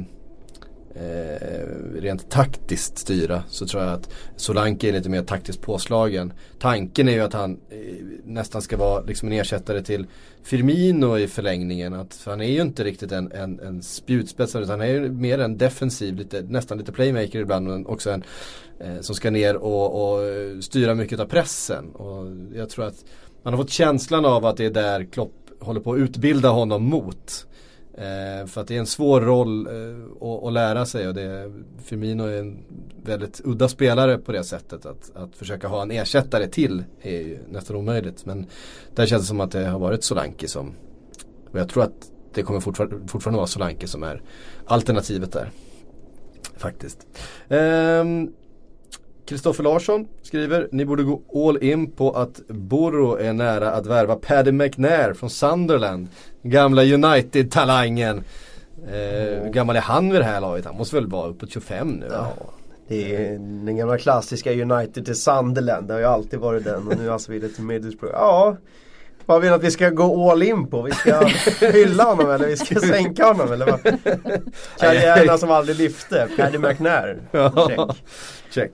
[1.00, 6.34] eh, rent taktiskt styra så tror jag att Solanke är lite mer taktiskt påslagen.
[6.60, 7.78] Tanken är ju att han eh,
[8.24, 10.06] nästan ska vara liksom en ersättare till
[10.44, 11.94] Firmino i förlängningen.
[11.94, 15.12] Att, för han är ju inte riktigt en, en, en spjutspetsare utan han är ju
[15.12, 18.24] mer en defensiv, lite, nästan lite playmaker ibland men också en
[18.80, 21.90] eh, som ska ner och, och styra mycket av pressen.
[21.92, 22.26] Och
[22.56, 23.06] jag tror att
[23.44, 26.84] man har fått känslan av att det är där Klopp håller på att utbilda honom
[26.84, 27.48] mot.
[27.98, 32.24] Eh, för att det är en svår roll eh, att, lära sig och det, Firmino
[32.24, 32.64] är en
[33.04, 34.86] väldigt udda spelare på det sättet.
[34.86, 38.26] Att, att försöka ha en ersättare till är ju nästan omöjligt.
[38.26, 38.46] Men
[38.96, 40.76] där känns det som att det har varit Solanke som
[41.52, 44.22] och jag tror att det kommer fortfarande, fortfarande vara Solanke som är
[44.66, 45.52] alternativet där.
[46.58, 47.08] Faktiskt.
[47.50, 48.34] Ehm,
[49.26, 54.16] Kristoffer Larsson skriver, ni borde gå all in på att Boro är nära att värva
[54.16, 56.08] Paddy McNair från Sunderland.
[56.50, 58.24] Gamla United-talangen.
[58.88, 60.66] Eh, hur gammal är han vid det här laget?
[60.66, 62.08] Han måste väl vara uppåt 25 nu?
[62.12, 62.34] Ja,
[62.88, 65.88] det är den gamla klassiska United till Sunderland.
[65.88, 68.16] Det har ju alltid varit den och nu alltså vidare till Middlesbrough.
[68.16, 68.58] Ja,
[69.28, 70.82] vad vill att vi ska gå all in på?
[70.82, 71.26] Vi ska
[71.72, 73.80] hylla honom eller vi ska sänka honom eller vad?
[74.80, 77.18] Karriärerna som aldrig lyfte, Paddy McNair.
[77.68, 77.80] Check.
[78.50, 78.72] Check.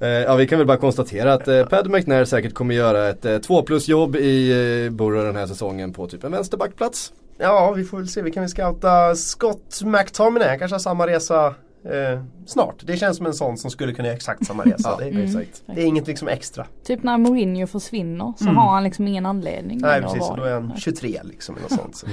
[0.00, 3.24] Eh, ja vi kan väl bara konstatera att eh, Paddy McNair säkert kommer göra ett
[3.24, 4.50] eh, två plus jobb i
[4.86, 7.12] eh, Borough den här säsongen på typ en vänsterbackplats.
[7.38, 8.22] Ja, vi får väl se.
[8.22, 10.58] Vi kan väl scouta Scott McTominay.
[10.58, 11.54] Kanske har samma resa
[11.84, 12.74] eh, snart.
[12.86, 14.88] Det känns som en sån som skulle kunna göra exakt samma resa.
[14.90, 15.22] Ja, det, är, Mm.
[15.24, 15.62] exakt.
[15.66, 16.66] det är inget liksom extra.
[16.84, 18.56] Typ när Mourinho försvinner så Mm.
[18.56, 19.78] har han liksom ingen anledning.
[19.78, 21.56] Nej precis, då är han 23 liksom.
[21.56, 21.96] Eller sånt.
[21.96, 22.06] Så.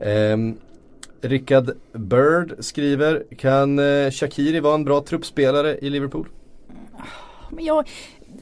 [0.00, 0.56] Ehm,
[1.20, 6.28] Rickard Bird skriver, kan eh, Shakiri vara en bra truppspelare i Liverpool?
[7.50, 7.88] Men jag,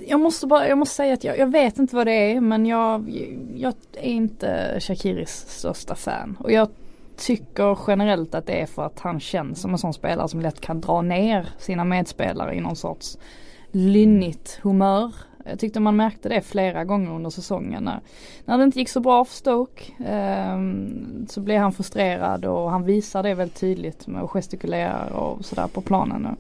[0.06, 2.66] jag måste bara, jag måste säga att jag, jag vet inte vad det är men
[2.66, 3.10] jag,
[3.56, 6.36] jag är inte Shakiris största fan.
[6.40, 6.68] Och jag
[7.16, 10.60] tycker generellt att det är för att han känns som en sån spelare som lätt
[10.60, 13.18] kan dra ner sina medspelare i någon sorts
[13.70, 15.14] lynnigt humör.
[15.44, 17.84] Jag tyckte man märkte det flera gånger under säsongen.
[17.84, 18.00] När,
[18.44, 20.58] när det inte gick så bra för Stoke eh,
[21.28, 25.66] så blev han frustrerad och han visar det väldigt tydligt med att gestikulera och sådär
[25.66, 26.26] på planen.
[26.26, 26.38] Och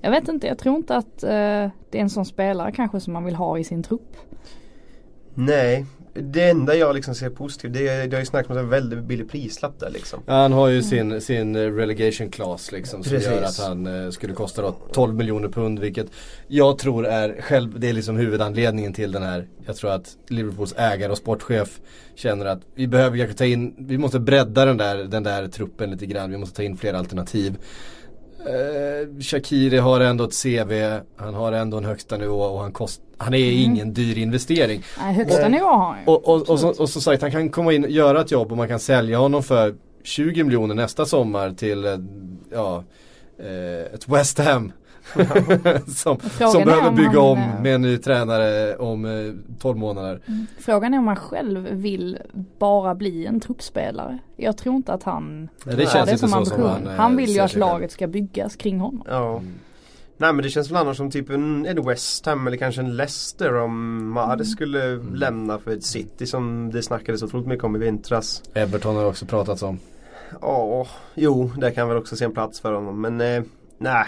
[0.00, 3.12] jag vet inte, jag tror inte att eh, det är en sån spelare kanske som
[3.12, 4.16] man vill ha i sin trupp.
[5.34, 5.86] Nej,
[6.22, 9.04] det enda jag liksom ser positivt det är, det har ju snackats om en väldigt
[9.04, 10.22] billig prislapp där liksom.
[10.26, 13.30] Ja, han har ju sin, sin eh, relegation class liksom som Precis.
[13.30, 16.06] gör att han eh, skulle kosta då 12 miljoner pund vilket
[16.48, 19.48] jag tror är själv, det är liksom huvudanledningen till den här.
[19.66, 21.80] Jag tror att Liverpools ägare och sportchef
[22.14, 25.90] känner att vi behöver kanske ta in, vi måste bredda den där, den där truppen
[25.90, 27.56] lite grann, vi måste ta in fler alternativ.
[28.46, 33.00] Eh, Shakiri har ändå ett CV, han har ändå en högsta nivå och han, kost,
[33.16, 34.82] han är ingen dyr investering.
[34.98, 35.50] Nej, högsta Nej.
[35.50, 36.06] nivå har han ju.
[36.06, 38.50] Och, och, och, så, och som sagt han kan komma in och göra ett jobb
[38.50, 41.92] och man kan sälja honom för 20 miljoner nästa sommar till eh,
[42.52, 42.84] ja,
[43.38, 44.72] eh, ett West Ham.
[45.86, 49.04] som, Frågan som är behöver om bygga han, om eh, med en ny tränare om
[49.04, 50.20] eh, 12 månader.
[50.58, 52.18] Frågan är om han själv vill
[52.58, 54.18] bara bli en truppspelare.
[54.36, 56.66] Jag tror inte att han Det har känns det inte som ambition.
[56.66, 59.02] han, Han, eh, vill ju att laget ska byggas kring honom.
[59.08, 59.42] Ja.
[60.20, 62.96] Nej men det känns väl annars som typ en, en West Ham eller kanske en
[62.96, 67.78] Leicester om Mahrez skulle lämna för ett City som det snackades otroligt mycket om i
[67.78, 68.42] vintras.
[68.54, 69.78] Everton har också pratats om.
[70.42, 73.00] Ja, jo, där kan väl också se en plats för honom.
[73.00, 73.42] Men eh,
[73.78, 74.06] nej.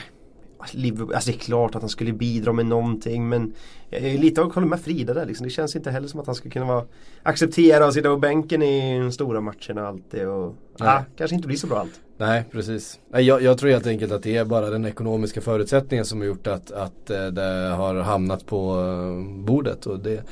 [0.73, 3.55] Liverpool, alltså det är klart att han skulle bidra med någonting men
[3.91, 5.45] jag är lite av håller med Frida där liksom.
[5.45, 6.85] Det känns inte heller som att han skulle kunna vara
[7.23, 10.89] acceptera att sitta på bänken i de stora matcherna alltid och Nej.
[10.89, 12.01] ah, kanske inte blir så bra allt.
[12.17, 12.99] Nej precis.
[13.11, 16.27] Nej, jag, jag tror helt enkelt att det är bara den ekonomiska förutsättningen som har
[16.27, 19.87] gjort att, att eh, det har hamnat på eh, bordet.
[19.87, 20.23] Och det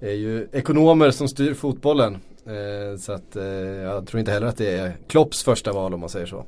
[0.00, 2.18] är ju ekonomer som styr fotbollen.
[2.46, 3.36] Eh, Så att
[3.84, 6.44] jag tror inte heller att det är Klopps första val om man säger så.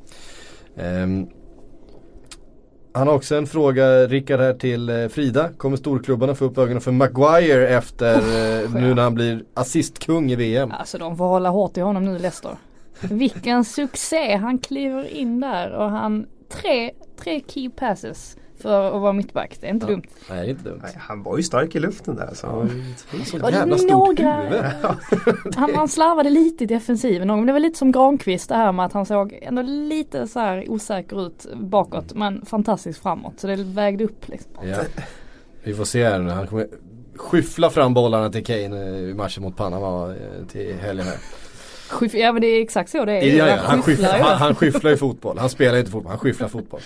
[2.97, 5.49] Han har också en fråga, Rickard här till eh, Frida.
[5.57, 10.37] Kommer storklubbarna få upp ögonen för Maguire efter eh, nu när han blir assistkung i
[10.37, 10.73] VM?
[10.73, 12.57] Alltså de hålla hårt i honom nu Leicester.
[13.01, 14.37] Vilken succé!
[14.37, 16.91] Han kliver in där och han tre,
[17.21, 19.57] tre key passes för att vara mittback.
[19.61, 20.03] Det är inte dumt.
[20.31, 20.81] Nej, det är inte dumt.
[20.83, 22.31] Nej, han var ju stark i luften där.
[22.35, 22.69] Så.
[23.25, 24.73] Så Och det jävla är stort några-.
[25.57, 27.29] Han, han slarvade lite i defensiven.
[27.29, 30.41] Men det var lite som Granqvist det här med att han såg ändå lite så
[30.41, 32.15] här osäker ut bakåt.
[32.15, 33.41] Men fantastiskt framåt.
[33.41, 34.53] Så det vägde upp liksom.
[34.63, 34.77] Ja.
[35.63, 36.31] Vi får se här nu.
[36.31, 36.67] Han kommer
[37.17, 41.17] skyffla fram bollarna till Kane eh, i matchen mot Panama eh, till helgen här.
[41.89, 43.37] Skyff, ja men det är exakt så det är.
[43.37, 45.39] Ja, ja, han, skyfflar han, han skyfflar ju fotboll.
[45.39, 46.81] Han spelar inte fotboll, han skyfflar fotboll.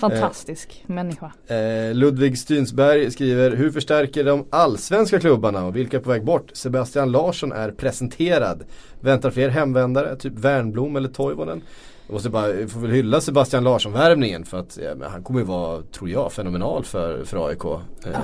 [0.00, 1.32] Fantastisk människa.
[1.46, 6.50] Eh, Ludvig Stynsberg skriver Hur förstärker de allsvenska klubbarna och vilka är på väg bort?
[6.52, 8.64] Sebastian Larsson är presenterad.
[9.00, 11.62] Väntar fler hemvändare, typ Värnblom eller Toivonen?
[12.06, 15.46] Jag måste bara, jag får väl hylla Sebastian Larsson-värvningen för att ja, han kommer ju
[15.46, 18.20] vara, tror jag, fenomenal för, för AIK eh,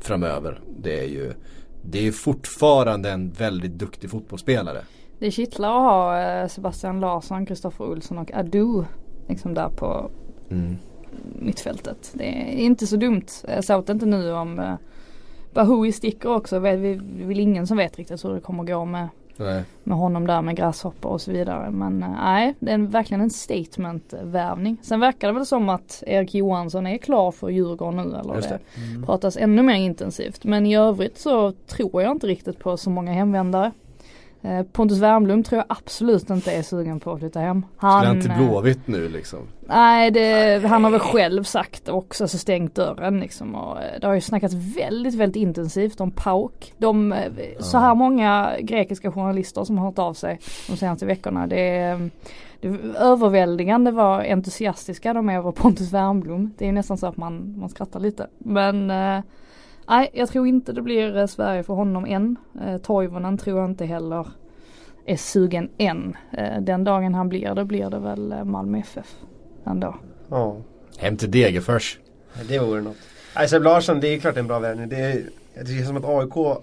[0.00, 0.60] framöver.
[0.78, 1.32] Det är ju
[1.84, 4.78] det är fortfarande en väldigt duktig fotbollsspelare.
[5.18, 8.84] Det kittlar att ha eh, Sebastian Larsson, Kristoffer Olsson och Adu
[9.28, 10.10] liksom där på
[10.52, 10.76] Mm.
[11.38, 12.10] mittfältet.
[12.14, 13.26] Det är inte så dumt.
[13.48, 14.74] Jag såg inte nu om eh,
[15.54, 16.60] Bahoui sticker också.
[16.60, 19.62] Det är väl ingen som vet riktigt hur det kommer gå med Nej.
[19.84, 21.70] med honom där med gräshoppor och så vidare.
[21.70, 24.76] Men eh, nej, det är en, verkligen en statement-värvning.
[24.82, 28.48] Sen verkar det väl som att Erik Johansson är klar för Djurgården nu eller Just
[28.48, 28.58] det
[28.98, 29.06] det.
[29.06, 30.44] pratas ännu mer intensivt.
[30.44, 33.72] Men i övrigt så tror jag inte riktigt på så många hemvändare.
[34.42, 37.66] Eh, Pontus Wernbloom tror jag absolut inte är sugen på att flytta hem.
[37.76, 39.38] Skulle han till eh, Blåvitt nu liksom?
[39.60, 43.54] Nej, det, han har väl själv sagt också, så stängt dörren liksom.
[43.54, 46.72] Och eh, det har ju snackats väldigt, väldigt intensivt om PAOK.
[46.78, 47.14] De,
[47.58, 50.38] så här många grekiska journalister som har hört av sig
[50.68, 51.46] de senaste veckorna.
[51.46, 52.10] Det är,
[52.60, 56.50] det är överväldigande vad entusiastiska de är över Pontus Wernbloom.
[56.58, 58.26] Det är nästan så att man, man skrattar lite.
[58.38, 59.22] Men eh,
[59.96, 62.36] nej, jag tror inte det blir eh, Sverige för honom än.
[62.66, 64.26] Eh, Toivonen tror jag inte heller
[65.06, 66.16] är sugen än.
[66.32, 69.14] Eh, den dagen han blir det blir det väl Malmö FF
[69.66, 69.96] ändå.
[70.30, 70.56] Ja,
[70.98, 71.98] Hem till Degerfors.
[72.48, 72.96] det vore något.
[73.36, 74.88] Nej, Seb Larsson, det är klart en bra värvning.
[74.88, 75.22] Det, är-
[75.54, 76.58] det känns som att AIK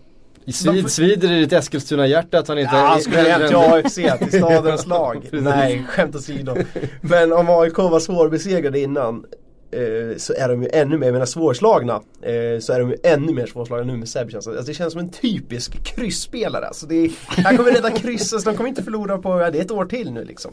[0.46, 3.96] I svid, svider i ditt Eskilstuna-hjärta att han inte Ja, han skulle hem till AFC,
[4.30, 5.28] till stadens lag.
[5.32, 6.56] Nej, skämt åsido.
[7.02, 9.26] Men om AIK var svårbesegrade innan
[9.72, 12.98] eh, så är de ju ännu mer, jag menar svårslagna, eh, så är de ju
[13.04, 14.52] ännu mer svårslagna nu med Seb känns det.
[14.52, 16.66] Alltså, det känns som en typisk kryssspelare.
[16.66, 19.58] Alltså, det är, han kommer rädda krysset, så de kommer inte förlora på, ja, det
[19.58, 20.52] är ett år till nu liksom.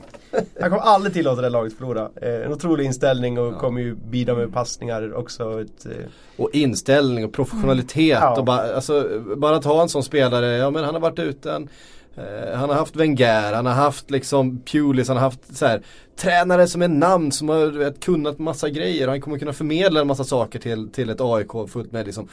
[0.60, 2.10] Han kommer aldrig tillåta det laget förlora.
[2.22, 5.60] Eh, en otrolig inställning och kommer ju bidra med passningar också.
[5.60, 5.92] Ett, eh,
[6.36, 8.38] Och inställning och professionalitet Ja.
[8.38, 11.68] och bara, alltså, bara ha en sån spelare, ja men han har varit utan eh,
[12.16, 15.82] Eh, han har haft Wenger, han har haft liksom Pulis, han har haft så här,
[16.16, 19.06] tränare som är namn som har vet, kunnat massa grejer.
[19.06, 22.28] Och han kommer kunna förmedla en massa saker till, till ett AIK fullt med liksom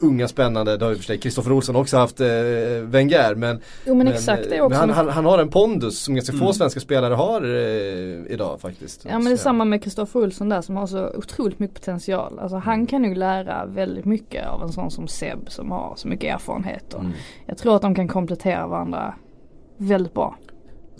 [0.00, 2.26] unga spännande, det har ju för sig Kristoffer Olsson också haft eh,
[2.82, 6.14] Wenger men Jo men, exakt det är men han, han, han har en pondus som
[6.14, 6.46] ganska Mm.
[6.46, 9.04] få svenska spelare har eh, idag faktiskt.
[9.04, 12.38] Ja men det är samma med Kristoffer Olsson där som har så otroligt mycket potential.
[12.38, 16.08] Alltså han kan nog lära väldigt mycket av en sån som Seb som har så
[16.08, 16.94] mycket erfarenhet.
[16.94, 17.12] Och Mm.
[17.46, 19.14] Jag tror att de kan komplettera varandra
[19.76, 20.36] väldigt bra.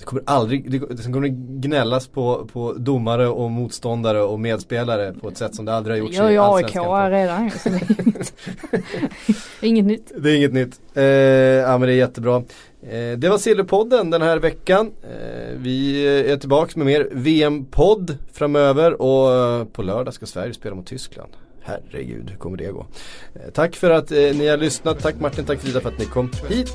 [0.01, 1.28] Det kommer aldrig, det, kommer
[1.61, 5.98] gnällas på, på domare och motståndare och medspelare på ett sätt som det aldrig har
[5.98, 7.11] gjorts AIK Allsvenskan.
[7.11, 8.32] redan så det är inget,
[9.61, 10.12] det är inget nytt.
[10.16, 10.80] Det är inget nytt.
[10.94, 12.36] Eh, ja men det är jättebra.
[12.82, 14.90] Eh, det var Silverpodden den här veckan.
[15.03, 20.74] Eh, vi är tillbaka med mer VM-podd framöver och eh, på lördag ska Sverige spela
[20.74, 21.32] mot Tyskland.
[21.62, 22.86] Herregud, hur kommer det gå?
[23.34, 25.03] Eh, tack för att eh, ni har lyssnat.
[25.03, 26.74] Tack Martin, tack Frida för att ni kom hit.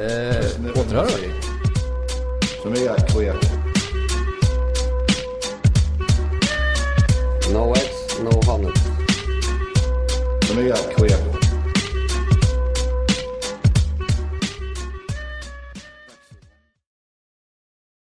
[0.00, 1.12] Eh, återhörande.
[1.12, 1.75] För
[2.70, 3.36] mig är det queer.
[7.52, 8.72] No eggs, no honey.
[10.42, 11.35] För mig är det queer.